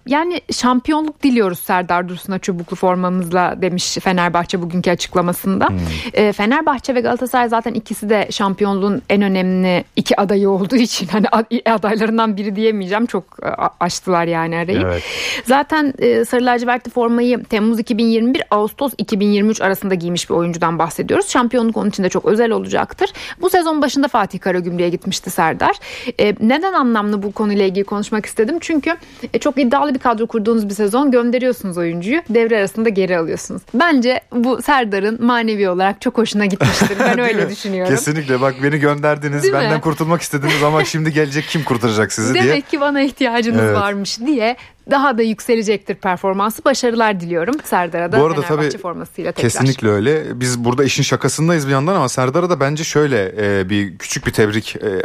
yani 0.06 0.40
şampiyonluk 0.52 1.22
diliyoruz 1.22 1.58
Serdar 1.58 2.08
Dursun'a 2.08 2.38
çubuklu 2.38 2.76
formamızla 2.76 3.54
demiş 3.62 3.98
Fenerbahçe 4.02 4.62
bugünkü 4.62 4.90
açıklamasında. 4.90 5.68
Hmm. 5.68 5.78
E, 6.12 6.32
Fenerbahçe 6.32 6.94
ve 6.94 7.00
Galatasaray 7.00 7.48
zaten 7.48 7.74
ikisi 7.74 8.10
de 8.10 8.28
şampiyonluğun 8.30 9.02
en 9.10 9.22
önemli 9.22 9.84
iki 9.96 10.20
adayı 10.20 10.50
olduğu 10.50 10.76
için 10.76 11.06
hani 11.06 11.26
adaylarından 11.66 12.36
biri 12.36 12.56
diyemeyeceğim. 12.56 13.06
Çok 13.06 13.38
açtılar 13.80 14.24
yani 14.24 14.56
arayı. 14.56 14.82
Evet. 14.84 15.02
Zaten 15.44 15.94
e, 15.98 16.24
Sarı 16.24 16.46
lacivertli 16.46 16.90
forma 16.90 17.17
formayı 17.18 17.44
Temmuz 17.44 17.78
2021 17.80 18.42
Ağustos 18.50 18.92
2023 18.98 19.60
arasında 19.60 19.94
giymiş 19.94 20.30
bir 20.30 20.34
oyuncudan 20.34 20.78
bahsediyoruz. 20.78 21.28
Şampiyonluk 21.28 21.76
onun 21.76 21.88
için 21.88 22.04
de 22.04 22.08
çok 22.08 22.24
özel 22.24 22.50
olacaktır. 22.50 23.10
Bu 23.40 23.50
sezon 23.50 23.82
başında 23.82 24.08
Fatih 24.08 24.40
Karagümrük'e 24.40 24.88
gitmişti 24.88 25.30
Serdar. 25.30 25.76
E, 26.20 26.34
neden 26.40 26.72
anlamlı 26.72 27.22
bu 27.22 27.32
konuyla 27.32 27.64
ilgili 27.64 27.84
konuşmak 27.84 28.26
istedim? 28.26 28.58
Çünkü 28.60 28.96
e, 29.34 29.38
çok 29.38 29.58
iddialı 29.58 29.94
bir 29.94 29.98
kadro 29.98 30.26
kurduğunuz 30.26 30.68
bir 30.68 30.74
sezon 30.74 31.10
gönderiyorsunuz 31.10 31.78
oyuncuyu. 31.78 32.20
Devre 32.30 32.58
arasında 32.58 32.88
geri 32.88 33.18
alıyorsunuz. 33.18 33.62
Bence 33.74 34.20
bu 34.32 34.62
Serdar'ın 34.62 35.24
manevi 35.24 35.68
olarak 35.68 36.00
çok 36.00 36.18
hoşuna 36.18 36.46
gitmiştir. 36.46 36.96
Ben 37.00 37.18
öyle 37.28 37.50
düşünüyorum. 37.50 37.94
Kesinlikle 37.94 38.40
bak 38.40 38.54
beni 38.62 38.78
gönderdiniz. 38.78 39.42
Değil 39.42 39.54
benden 39.54 39.74
mi? 39.74 39.80
kurtulmak 39.80 40.22
istediniz 40.22 40.62
ama 40.62 40.84
şimdi 40.84 41.12
gelecek 41.12 41.44
kim 41.48 41.64
kurtaracak 41.64 42.12
sizi 42.12 42.28
Demek 42.28 42.42
diye. 42.42 42.52
Demek 42.52 42.70
ki 42.70 42.80
bana 42.80 43.00
ihtiyacınız 43.00 43.62
evet. 43.62 43.76
varmış 43.76 44.20
diye 44.20 44.56
daha 44.90 45.18
da 45.18 45.22
yükselecektir 45.22 45.94
performansı. 45.94 46.64
Başarılar 46.64 47.20
diliyorum 47.20 47.54
Serdar'a 47.64 48.12
da 48.12 48.20
Bu 48.20 48.24
arada 48.24 48.42
Fenerbahçe 48.42 48.70
tabii, 48.70 48.82
formasıyla 48.82 49.32
tekrar. 49.32 49.50
Kesinlikle 49.50 49.88
öyle. 49.88 50.40
Biz 50.40 50.64
burada 50.64 50.84
işin 50.84 51.02
şakasındayız 51.02 51.66
bir 51.66 51.72
yandan 51.72 51.94
ama 51.94 52.08
Serdar'a 52.08 52.50
da 52.50 52.60
bence 52.60 52.84
şöyle 52.84 53.34
e, 53.38 53.70
bir 53.70 53.98
küçük 53.98 54.26
bir 54.26 54.32
tebrik 54.32 54.76
e, 54.76 55.02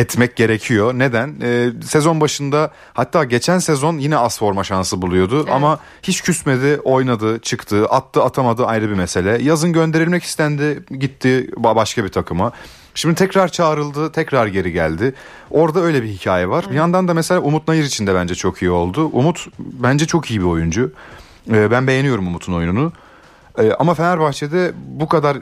etmek 0.00 0.36
gerekiyor. 0.36 0.94
Neden? 0.94 1.34
E, 1.42 1.70
sezon 1.84 2.20
başında 2.20 2.70
hatta 2.94 3.24
geçen 3.24 3.58
sezon 3.58 3.98
yine 3.98 4.16
az 4.16 4.38
forma 4.38 4.64
şansı 4.64 5.02
buluyordu 5.02 5.36
evet. 5.36 5.54
ama 5.54 5.78
hiç 6.02 6.22
küsmedi, 6.22 6.80
oynadı, 6.84 7.38
çıktı, 7.38 7.86
attı, 7.86 8.22
atamadı 8.22 8.66
ayrı 8.66 8.88
bir 8.88 8.94
mesele. 8.94 9.42
Yazın 9.42 9.72
gönderilmek 9.72 10.22
istendi, 10.22 10.84
gitti 10.98 11.50
başka 11.56 12.04
bir 12.04 12.08
takıma. 12.08 12.52
Şimdi 12.96 13.14
tekrar 13.14 13.48
çağrıldı, 13.48 14.12
tekrar 14.12 14.46
geri 14.46 14.72
geldi. 14.72 15.14
Orada 15.50 15.80
öyle 15.80 16.02
bir 16.02 16.08
hikaye 16.08 16.48
var. 16.48 16.62
Evet. 16.62 16.70
Bir 16.70 16.76
yandan 16.76 17.08
da 17.08 17.14
mesela 17.14 17.40
Umut 17.40 17.68
Nayır 17.68 17.84
için 17.84 18.06
de 18.06 18.14
bence 18.14 18.34
çok 18.34 18.62
iyi 18.62 18.70
oldu. 18.70 19.10
Umut 19.12 19.46
bence 19.58 20.06
çok 20.06 20.30
iyi 20.30 20.40
bir 20.40 20.46
oyuncu. 20.46 20.92
Ee, 21.50 21.70
ben 21.70 21.86
beğeniyorum 21.86 22.26
Umut'un 22.26 22.52
oyununu. 22.52 22.92
Ee, 23.58 23.72
ama 23.78 23.94
Fenerbahçe'de 23.94 24.72
bu 24.86 25.08
kadar 25.08 25.38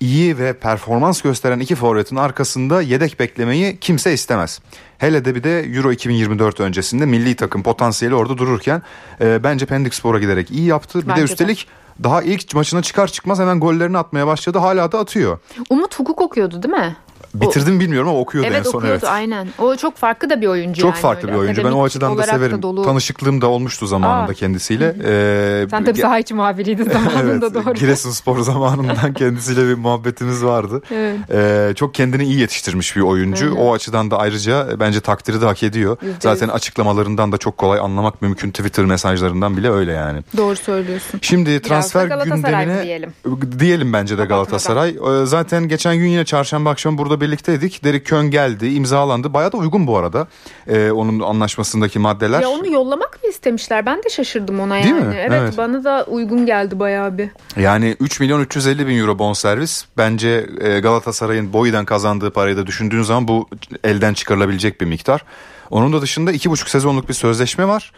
iyi 0.00 0.38
ve 0.38 0.52
performans 0.52 1.20
gösteren 1.20 1.60
iki 1.60 1.74
forvetin 1.74 2.16
arkasında 2.16 2.82
yedek 2.82 3.20
beklemeyi 3.20 3.78
kimse 3.80 4.12
istemez. 4.12 4.60
Hele 4.98 5.24
de 5.24 5.34
bir 5.34 5.42
de 5.44 5.60
Euro 5.60 5.92
2024 5.92 6.60
öncesinde 6.60 7.06
milli 7.06 7.36
takım 7.36 7.62
potansiyeli 7.62 8.14
orada 8.14 8.38
dururken 8.38 8.82
e, 9.20 9.44
bence 9.44 9.66
Pendik 9.66 9.94
Spor'a 9.94 10.18
giderek 10.18 10.50
iyi 10.50 10.64
yaptı. 10.64 11.02
Bir 11.02 11.08
bence 11.08 11.20
de 11.20 11.24
üstelik 11.24 11.58
de 11.66 11.70
daha 12.04 12.22
ilk 12.22 12.54
maçına 12.54 12.82
çıkar 12.82 13.06
çıkmaz 13.06 13.38
hemen 13.38 13.60
gollerini 13.60 13.98
atmaya 13.98 14.26
başladı. 14.26 14.58
Hala 14.58 14.92
da 14.92 14.98
atıyor. 14.98 15.38
Umut 15.70 15.98
hukuk 15.98 16.20
okuyordu 16.20 16.62
değil 16.62 16.74
mi? 16.74 16.96
Bitirdim 17.34 17.80
bilmiyorum 17.80 18.08
ama 18.08 18.18
okuyordu 18.18 18.48
evet, 18.50 18.58
en 18.66 18.70
son. 18.70 18.78
Okuyordu, 18.78 18.92
evet 18.92 19.04
aynen. 19.04 19.48
O 19.58 19.76
çok 19.76 19.96
farklı 19.96 20.30
da 20.30 20.40
bir 20.40 20.46
oyuncu 20.46 20.80
Çok 20.80 20.90
yani 20.94 21.00
farklı 21.00 21.28
bir 21.28 21.34
oyuncu. 21.34 21.64
Ben 21.64 21.72
o 21.72 21.84
açıdan 21.84 22.18
da 22.18 22.22
severim. 22.22 22.58
Da 22.58 22.62
dolu... 22.62 22.84
Tanışıklığım 22.84 23.40
da 23.40 23.46
olmuştu 23.46 23.86
zamanında 23.86 24.30
Aa. 24.30 24.34
kendisiyle. 24.34 24.96
Ee, 25.04 25.66
Sen 25.70 25.84
tabii 25.84 25.98
saha 25.98 26.18
içi 26.18 26.34
muhabiriydin 26.34 26.84
zamanında 26.84 27.46
evet, 27.52 27.64
doğru. 27.64 27.74
Giresunspor 27.74 28.40
zamanından 28.40 29.12
kendisiyle 29.12 29.68
bir 29.68 29.74
muhabbetimiz 29.74 30.44
vardı. 30.44 30.82
Evet. 30.90 31.16
Ee, 31.30 31.74
çok 31.74 31.94
kendini 31.94 32.24
iyi 32.24 32.40
yetiştirmiş 32.40 32.96
bir 32.96 33.00
oyuncu. 33.00 33.46
Evet. 33.46 33.58
O 33.58 33.72
açıdan 33.72 34.10
da 34.10 34.18
ayrıca 34.18 34.80
bence 34.80 35.00
takdiri 35.00 35.40
de 35.40 35.46
hak 35.46 35.62
ediyor. 35.62 35.96
%100. 35.96 36.12
Zaten 36.20 36.48
açıklamalarından 36.48 37.32
da 37.32 37.38
çok 37.38 37.58
kolay 37.58 37.80
anlamak 37.80 38.22
mümkün. 38.22 38.50
Twitter 38.50 38.84
mesajlarından 38.84 39.56
bile 39.56 39.70
öyle 39.70 39.92
yani. 39.92 40.22
Doğru 40.36 40.56
söylüyorsun. 40.56 41.20
Şimdi 41.22 41.62
transfer 41.62 42.06
gündemine 42.24 42.82
diyelim. 42.82 43.12
diyelim 43.58 43.92
bence 43.92 44.18
de 44.18 44.24
Galatasaray. 44.24 44.90
Ee, 44.90 45.26
zaten 45.26 45.68
geçen 45.68 45.96
gün 45.96 46.06
yine 46.06 46.24
çarşamba 46.24 46.70
akşam 46.70 46.98
burada 46.98 47.17
birlikteydik. 47.20 47.84
Derek 47.84 48.06
Kön 48.06 48.30
geldi, 48.30 48.68
imzalandı. 48.68 49.34
Bayağı 49.34 49.52
da 49.52 49.56
uygun 49.56 49.86
bu 49.86 49.96
arada. 49.96 50.26
Ee, 50.66 50.90
onun 50.90 51.20
anlaşmasındaki 51.20 51.98
maddeler. 51.98 52.40
Ya 52.40 52.48
onu 52.48 52.72
yollamak 52.72 53.24
mı 53.24 53.30
istemişler? 53.30 53.86
Ben 53.86 53.98
de 53.98 54.08
şaşırdım 54.10 54.60
ona 54.60 54.74
Değil 54.74 54.86
yani. 54.86 55.04
Mi? 55.04 55.14
Evet, 55.18 55.32
evet 55.32 55.58
bana 55.58 55.84
da 55.84 56.04
uygun 56.08 56.46
geldi 56.46 56.78
bayağı 56.78 57.18
bir. 57.18 57.28
Yani 57.56 57.96
3 58.00 58.20
milyon 58.20 58.40
350 58.40 58.86
bin 58.86 58.98
euro 58.98 59.18
bonservis. 59.18 59.84
Bence 59.96 60.46
e, 60.60 60.80
Galatasaray'ın 60.80 61.52
boydan 61.52 61.84
kazandığı 61.84 62.30
parayı 62.30 62.56
da 62.56 62.66
düşündüğün 62.66 63.02
zaman 63.02 63.28
bu 63.28 63.48
elden 63.84 64.14
çıkarılabilecek 64.14 64.80
bir 64.80 64.86
miktar. 64.86 65.24
Onun 65.70 65.92
da 65.92 66.02
dışında 66.02 66.32
2,5 66.32 66.70
sezonluk 66.70 67.08
bir 67.08 67.14
sözleşme 67.14 67.68
var. 67.68 67.92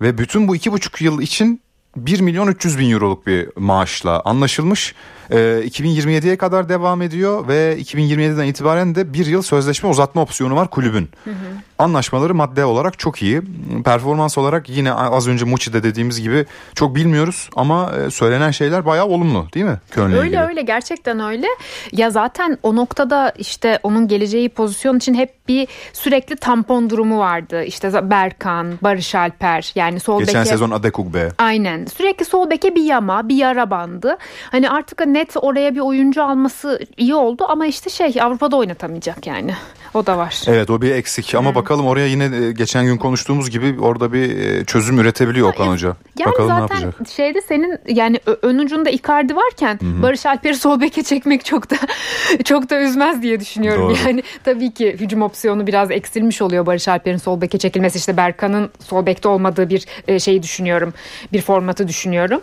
Ve 0.00 0.18
bütün 0.18 0.48
bu 0.48 0.56
2,5 0.56 1.04
yıl 1.04 1.20
için 1.20 1.60
1 1.96 2.20
milyon 2.20 2.48
300 2.48 2.78
bin 2.78 2.90
euroluk 2.90 3.26
bir 3.26 3.48
maaşla 3.56 4.20
anlaşılmış. 4.24 4.94
E, 5.30 5.38
ee, 5.38 5.66
2027'ye 5.66 6.36
kadar 6.36 6.68
devam 6.68 7.02
ediyor 7.02 7.48
ve 7.48 7.76
2027'den 7.78 8.46
itibaren 8.46 8.94
de 8.94 9.12
bir 9.12 9.26
yıl 9.26 9.42
sözleşme 9.42 9.88
uzatma 9.88 10.22
opsiyonu 10.22 10.56
var 10.56 10.70
kulübün. 10.70 11.10
Hı 11.24 11.30
hı. 11.30 11.34
Anlaşmaları 11.78 12.34
madde 12.34 12.64
olarak 12.64 12.98
çok 12.98 13.22
iyi. 13.22 13.42
Performans 13.84 14.38
olarak 14.38 14.68
yine 14.68 14.92
az 14.92 15.28
önce 15.28 15.44
Muçi'de 15.44 15.82
dediğimiz 15.82 16.22
gibi 16.22 16.46
çok 16.74 16.94
bilmiyoruz 16.94 17.50
ama 17.56 17.92
e, 17.92 18.10
söylenen 18.10 18.50
şeyler 18.50 18.86
bayağı 18.86 19.06
olumlu 19.06 19.46
değil 19.54 19.66
mi? 19.66 19.80
Köln'le 19.90 20.12
öyle 20.12 20.26
ilgili. 20.26 20.40
öyle 20.40 20.62
gerçekten 20.62 21.20
öyle. 21.20 21.46
Ya 21.92 22.10
zaten 22.10 22.58
o 22.62 22.76
noktada 22.76 23.32
işte 23.38 23.78
onun 23.82 24.08
geleceği 24.08 24.48
pozisyon 24.48 24.96
için 24.96 25.14
hep 25.14 25.48
bir 25.48 25.68
sürekli 25.92 26.36
tampon 26.36 26.90
durumu 26.90 27.18
vardı. 27.18 27.64
İşte 27.64 28.10
Berkan, 28.10 28.72
Barış 28.82 29.14
Alper 29.14 29.72
yani 29.74 30.00
sol 30.00 30.18
Geçen 30.18 30.40
beke... 30.40 30.50
sezon 30.50 30.70
Adekugbe. 30.70 31.28
Aynen. 31.38 31.81
Sürekli 31.86 32.24
sol 32.24 32.50
beke 32.50 32.74
bir 32.74 32.82
yama, 32.82 33.28
bir 33.28 33.36
yara 33.36 33.70
bandı. 33.70 34.16
Hani 34.50 34.70
artık 34.70 35.06
net 35.06 35.36
oraya 35.36 35.74
bir 35.74 35.80
oyuncu 35.80 36.24
alması 36.24 36.80
iyi 36.96 37.14
oldu 37.14 37.44
ama 37.48 37.66
işte 37.66 37.90
şey 37.90 38.14
Avrupa'da 38.22 38.56
oynatamayacak 38.56 39.26
yani. 39.26 39.54
O 39.94 40.06
da 40.06 40.18
var. 40.18 40.42
Evet 40.46 40.70
o 40.70 40.82
bir 40.82 40.90
eksik 40.90 41.34
ama 41.34 41.48
hmm. 41.48 41.54
bakalım 41.54 41.86
oraya 41.86 42.06
yine 42.06 42.24
e, 42.24 42.52
geçen 42.52 42.84
gün 42.84 42.96
konuştuğumuz 42.96 43.50
gibi 43.50 43.80
orada 43.80 44.12
bir 44.12 44.38
e, 44.38 44.64
çözüm 44.64 44.98
üretebiliyor 44.98 45.48
Okan 45.48 45.66
Hoca. 45.66 45.96
Yani 46.18 46.32
bakalım 46.32 46.48
zaten 46.48 46.80
ne 46.80 46.84
yapacak. 46.84 47.08
şeyde 47.08 47.40
senin 47.40 47.78
yani 47.88 48.20
ön 48.42 48.58
ucunda 48.58 48.90
Icardi 48.90 49.36
varken 49.36 49.74
hı 49.74 50.02
Barış 50.02 50.26
Alper'i 50.26 50.56
sol 50.56 50.80
beke 50.80 51.02
çekmek 51.02 51.44
çok 51.44 51.70
da 51.70 51.76
çok 52.44 52.70
da 52.70 52.80
üzmez 52.80 53.22
diye 53.22 53.40
düşünüyorum. 53.40 53.82
Doğru. 53.82 53.98
Yani 54.06 54.22
tabii 54.44 54.70
ki 54.74 54.96
hücum 55.00 55.22
opsiyonu 55.22 55.66
biraz 55.66 55.90
eksilmiş 55.90 56.42
oluyor 56.42 56.66
Barış 56.66 56.88
Alper'in 56.88 57.16
sol 57.16 57.40
beke 57.40 57.58
çekilmesi. 57.58 57.98
işte 57.98 58.16
Berkan'ın 58.16 58.70
sol 58.84 59.06
bekte 59.06 59.28
olmadığı 59.28 59.70
bir 59.70 59.86
e, 60.08 60.18
şeyi 60.18 60.42
düşünüyorum. 60.42 60.94
Bir 61.32 61.42
formatı 61.42 61.88
düşünüyorum. 61.88 62.40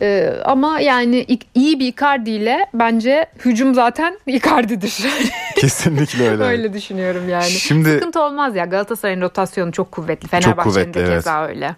Ee, 0.00 0.32
ama 0.44 0.80
yani 0.80 1.26
iyi 1.54 1.80
bir 1.80 1.86
Icardi 1.86 2.30
ile 2.30 2.66
bence 2.74 3.26
hücum 3.44 3.74
zaten 3.74 4.18
Icardi'dir. 4.26 5.04
Kesinlikle 5.56 6.30
öyle. 6.30 6.44
öyle 6.52 6.72
düşünüyorum 6.72 6.91
yani. 7.28 7.50
Şimdi, 7.50 7.90
Sıkıntı 7.90 8.20
olmaz 8.20 8.56
ya 8.56 8.64
Galatasaray'ın 8.64 9.20
rotasyonu 9.20 9.72
çok 9.72 9.92
kuvvetli. 9.92 10.28
Fenerbahçe'nin 10.28 10.94
de 10.94 11.00
evet. 11.00 11.10
keza 11.10 11.46
öyle. 11.46 11.76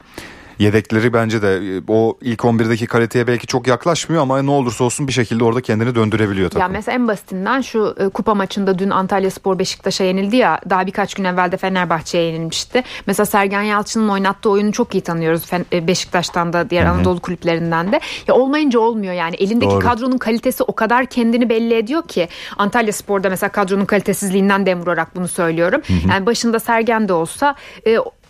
Yedekleri 0.58 1.12
bence 1.12 1.42
de 1.42 1.76
e, 1.76 1.82
o 1.88 2.18
ilk 2.20 2.40
11'deki 2.40 2.86
kaliteye 2.86 3.26
belki 3.26 3.46
çok 3.46 3.66
yaklaşmıyor 3.66 4.22
ama 4.22 4.42
ne 4.42 4.50
olursa 4.50 4.84
olsun 4.84 5.08
bir 5.08 5.12
şekilde 5.12 5.44
orada 5.44 5.60
kendini 5.60 5.94
döndürebiliyor 5.94 6.50
takım. 6.50 6.60
Ya 6.60 6.68
mesela 6.68 6.94
en 6.94 7.08
basitinden 7.08 7.60
şu 7.60 7.96
e, 7.98 8.08
kupa 8.08 8.34
maçında 8.34 8.78
dün 8.78 8.90
Antalya 8.90 9.30
Spor 9.30 9.58
Beşiktaş'a 9.58 10.04
yenildi 10.04 10.36
ya 10.36 10.60
daha 10.70 10.86
birkaç 10.86 11.14
gün 11.14 11.24
evvel 11.24 11.52
de 11.52 11.56
Fenerbahçe'ye 11.56 12.24
yenilmişti. 12.24 12.82
Mesela 13.06 13.26
Sergen 13.26 13.62
Yalçın'ın 13.62 14.08
oynattığı 14.08 14.50
oyunu 14.50 14.72
çok 14.72 14.94
iyi 14.94 15.00
tanıyoruz 15.00 15.42
e, 15.72 15.86
Beşiktaş'tan 15.86 16.52
da 16.52 16.70
diğer 16.70 16.84
Hı-hı. 16.84 16.94
Anadolu 16.94 17.20
kulüplerinden 17.20 17.92
de. 17.92 18.00
Ya 18.28 18.34
olmayınca 18.34 18.78
olmuyor 18.78 19.12
yani 19.12 19.36
elindeki 19.36 19.70
Doğru. 19.70 19.78
kadronun 19.78 20.18
kalitesi 20.18 20.62
o 20.62 20.74
kadar 20.74 21.06
kendini 21.06 21.48
belli 21.48 21.74
ediyor 21.74 22.02
ki 22.08 22.28
Antalya 22.56 22.92
Spor'da 22.92 23.30
mesela 23.30 23.52
kadronun 23.52 23.84
kalitesizliğinden 23.84 24.66
dem 24.66 24.80
vurarak 24.80 25.16
bunu 25.16 25.28
söylüyorum. 25.28 25.80
Hı-hı. 25.86 26.12
Yani 26.12 26.26
başında 26.26 26.60
Sergen 26.60 27.08
de 27.08 27.12
olsa 27.12 27.54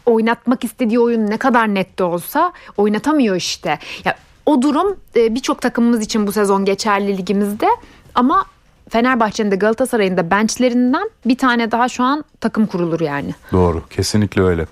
oynatmak 0.06 0.64
istediği 0.64 1.00
oyun 1.00 1.30
ne 1.30 1.36
kadar 1.36 1.74
net 1.74 1.98
de 1.98 2.04
olsa 2.04 2.52
oynatamıyor 2.76 3.36
işte. 3.36 3.78
Ya 4.04 4.14
o 4.46 4.62
durum 4.62 4.96
e, 5.16 5.34
birçok 5.34 5.62
takımımız 5.62 6.02
için 6.02 6.26
bu 6.26 6.32
sezon 6.32 6.64
geçerli 6.64 7.16
ligimizde 7.18 7.66
ama 8.14 8.44
Fenerbahçe'nin 8.88 9.50
de 9.50 9.56
Galatasaray'ın 9.56 10.16
da 10.16 10.30
benchlerinden 10.30 11.10
bir 11.26 11.38
tane 11.38 11.70
daha 11.70 11.88
şu 11.88 12.02
an 12.02 12.24
takım 12.40 12.66
kurulur 12.66 13.00
yani. 13.00 13.34
Doğru 13.52 13.82
kesinlikle 13.90 14.42
öyle. 14.42 14.66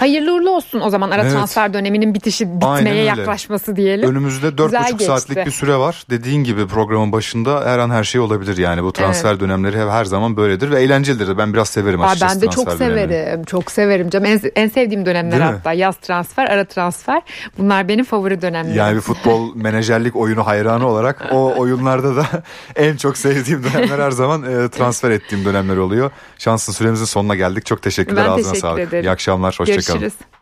Hayırlı 0.00 0.32
uğurlu 0.34 0.50
olsun 0.50 0.80
o 0.80 0.90
zaman 0.90 1.10
ara 1.10 1.22
Evet. 1.22 1.32
transfer 1.32 1.74
döneminin 1.74 2.14
bitişi 2.14 2.60
bitmeye 2.60 3.04
yaklaşması 3.04 3.76
diyelim. 3.76 4.10
Önümüzde 4.10 4.50
Güzel 4.50 4.80
4,5 4.80 4.90
geçti. 4.90 5.04
saatlik 5.04 5.46
bir 5.46 5.50
süre 5.50 5.76
var. 5.76 6.04
Dediğin 6.10 6.44
gibi 6.44 6.66
programın 6.66 7.12
başında 7.12 7.62
her 7.66 7.78
an 7.78 7.90
her 7.90 8.04
şey 8.04 8.20
olabilir 8.20 8.56
yani. 8.56 8.82
Bu 8.84 8.92
transfer 8.92 9.40
dönemleri 9.40 9.78
her- 9.78 9.88
her 9.88 10.04
zaman 10.04 10.36
böyledir 10.36 10.70
ve 10.70 10.82
eğlencelidir. 10.82 11.38
Ben 11.38 11.52
biraz 11.52 11.68
severim 11.68 12.00
Aa, 12.00 12.04
açıkçası 12.06 12.34
ben 12.42 12.48
de 12.48 12.54
çok 12.54 12.64
transfer 12.66 12.90
dönemini. 12.90 13.12
severim. 13.12 13.44
Çok 13.44 13.70
severim 13.70 14.10
canım. 14.10 14.24
En, 14.26 14.40
en 14.56 14.68
sevdiğim 14.68 15.06
dönemler 15.06 15.32
Değil 15.32 15.42
mi? 15.50 15.56
hatta. 15.56 15.72
Yaz 15.72 15.96
transfer, 15.96 16.44
ara 16.46 16.64
transfer. 16.64 17.22
Bunlar 17.58 17.88
benim 17.88 18.04
favori 18.04 18.42
dönemlerim. 18.42 18.78
Yani 18.78 18.96
bir 18.96 19.00
futbol 19.00 19.54
menajerlik 19.54 20.16
oyunu 20.16 20.46
hayranı 20.46 20.86
olarak 20.88 21.24
o 21.32 21.54
oyunlarda 21.58 22.16
da 22.16 22.26
en 22.76 22.96
çok 22.96 23.16
sevdiğim 23.16 23.64
dönemler 23.64 23.98
her 23.98 24.10
zaman 24.10 24.42
e, 24.42 24.68
transfer 24.68 25.10
ettiğim 25.10 25.44
dönemler 25.44 25.76
oluyor. 25.76 26.10
Şanslı 26.38 26.72
süremizin 26.72 27.04
sonuna 27.04 27.34
geldik. 27.34 27.66
Çok 27.66 27.82
teşekkürler. 27.82 28.24
Ben 28.24 28.30
Ağzına 28.30 28.42
teşekkür 28.42 28.58
sağlık. 28.60 28.80
ederim. 28.80 29.04
İyi 29.06 29.10
akşamlar. 29.46 29.68
Hoşçakalın. 29.76 30.00
Görüşürüz. 30.00 30.33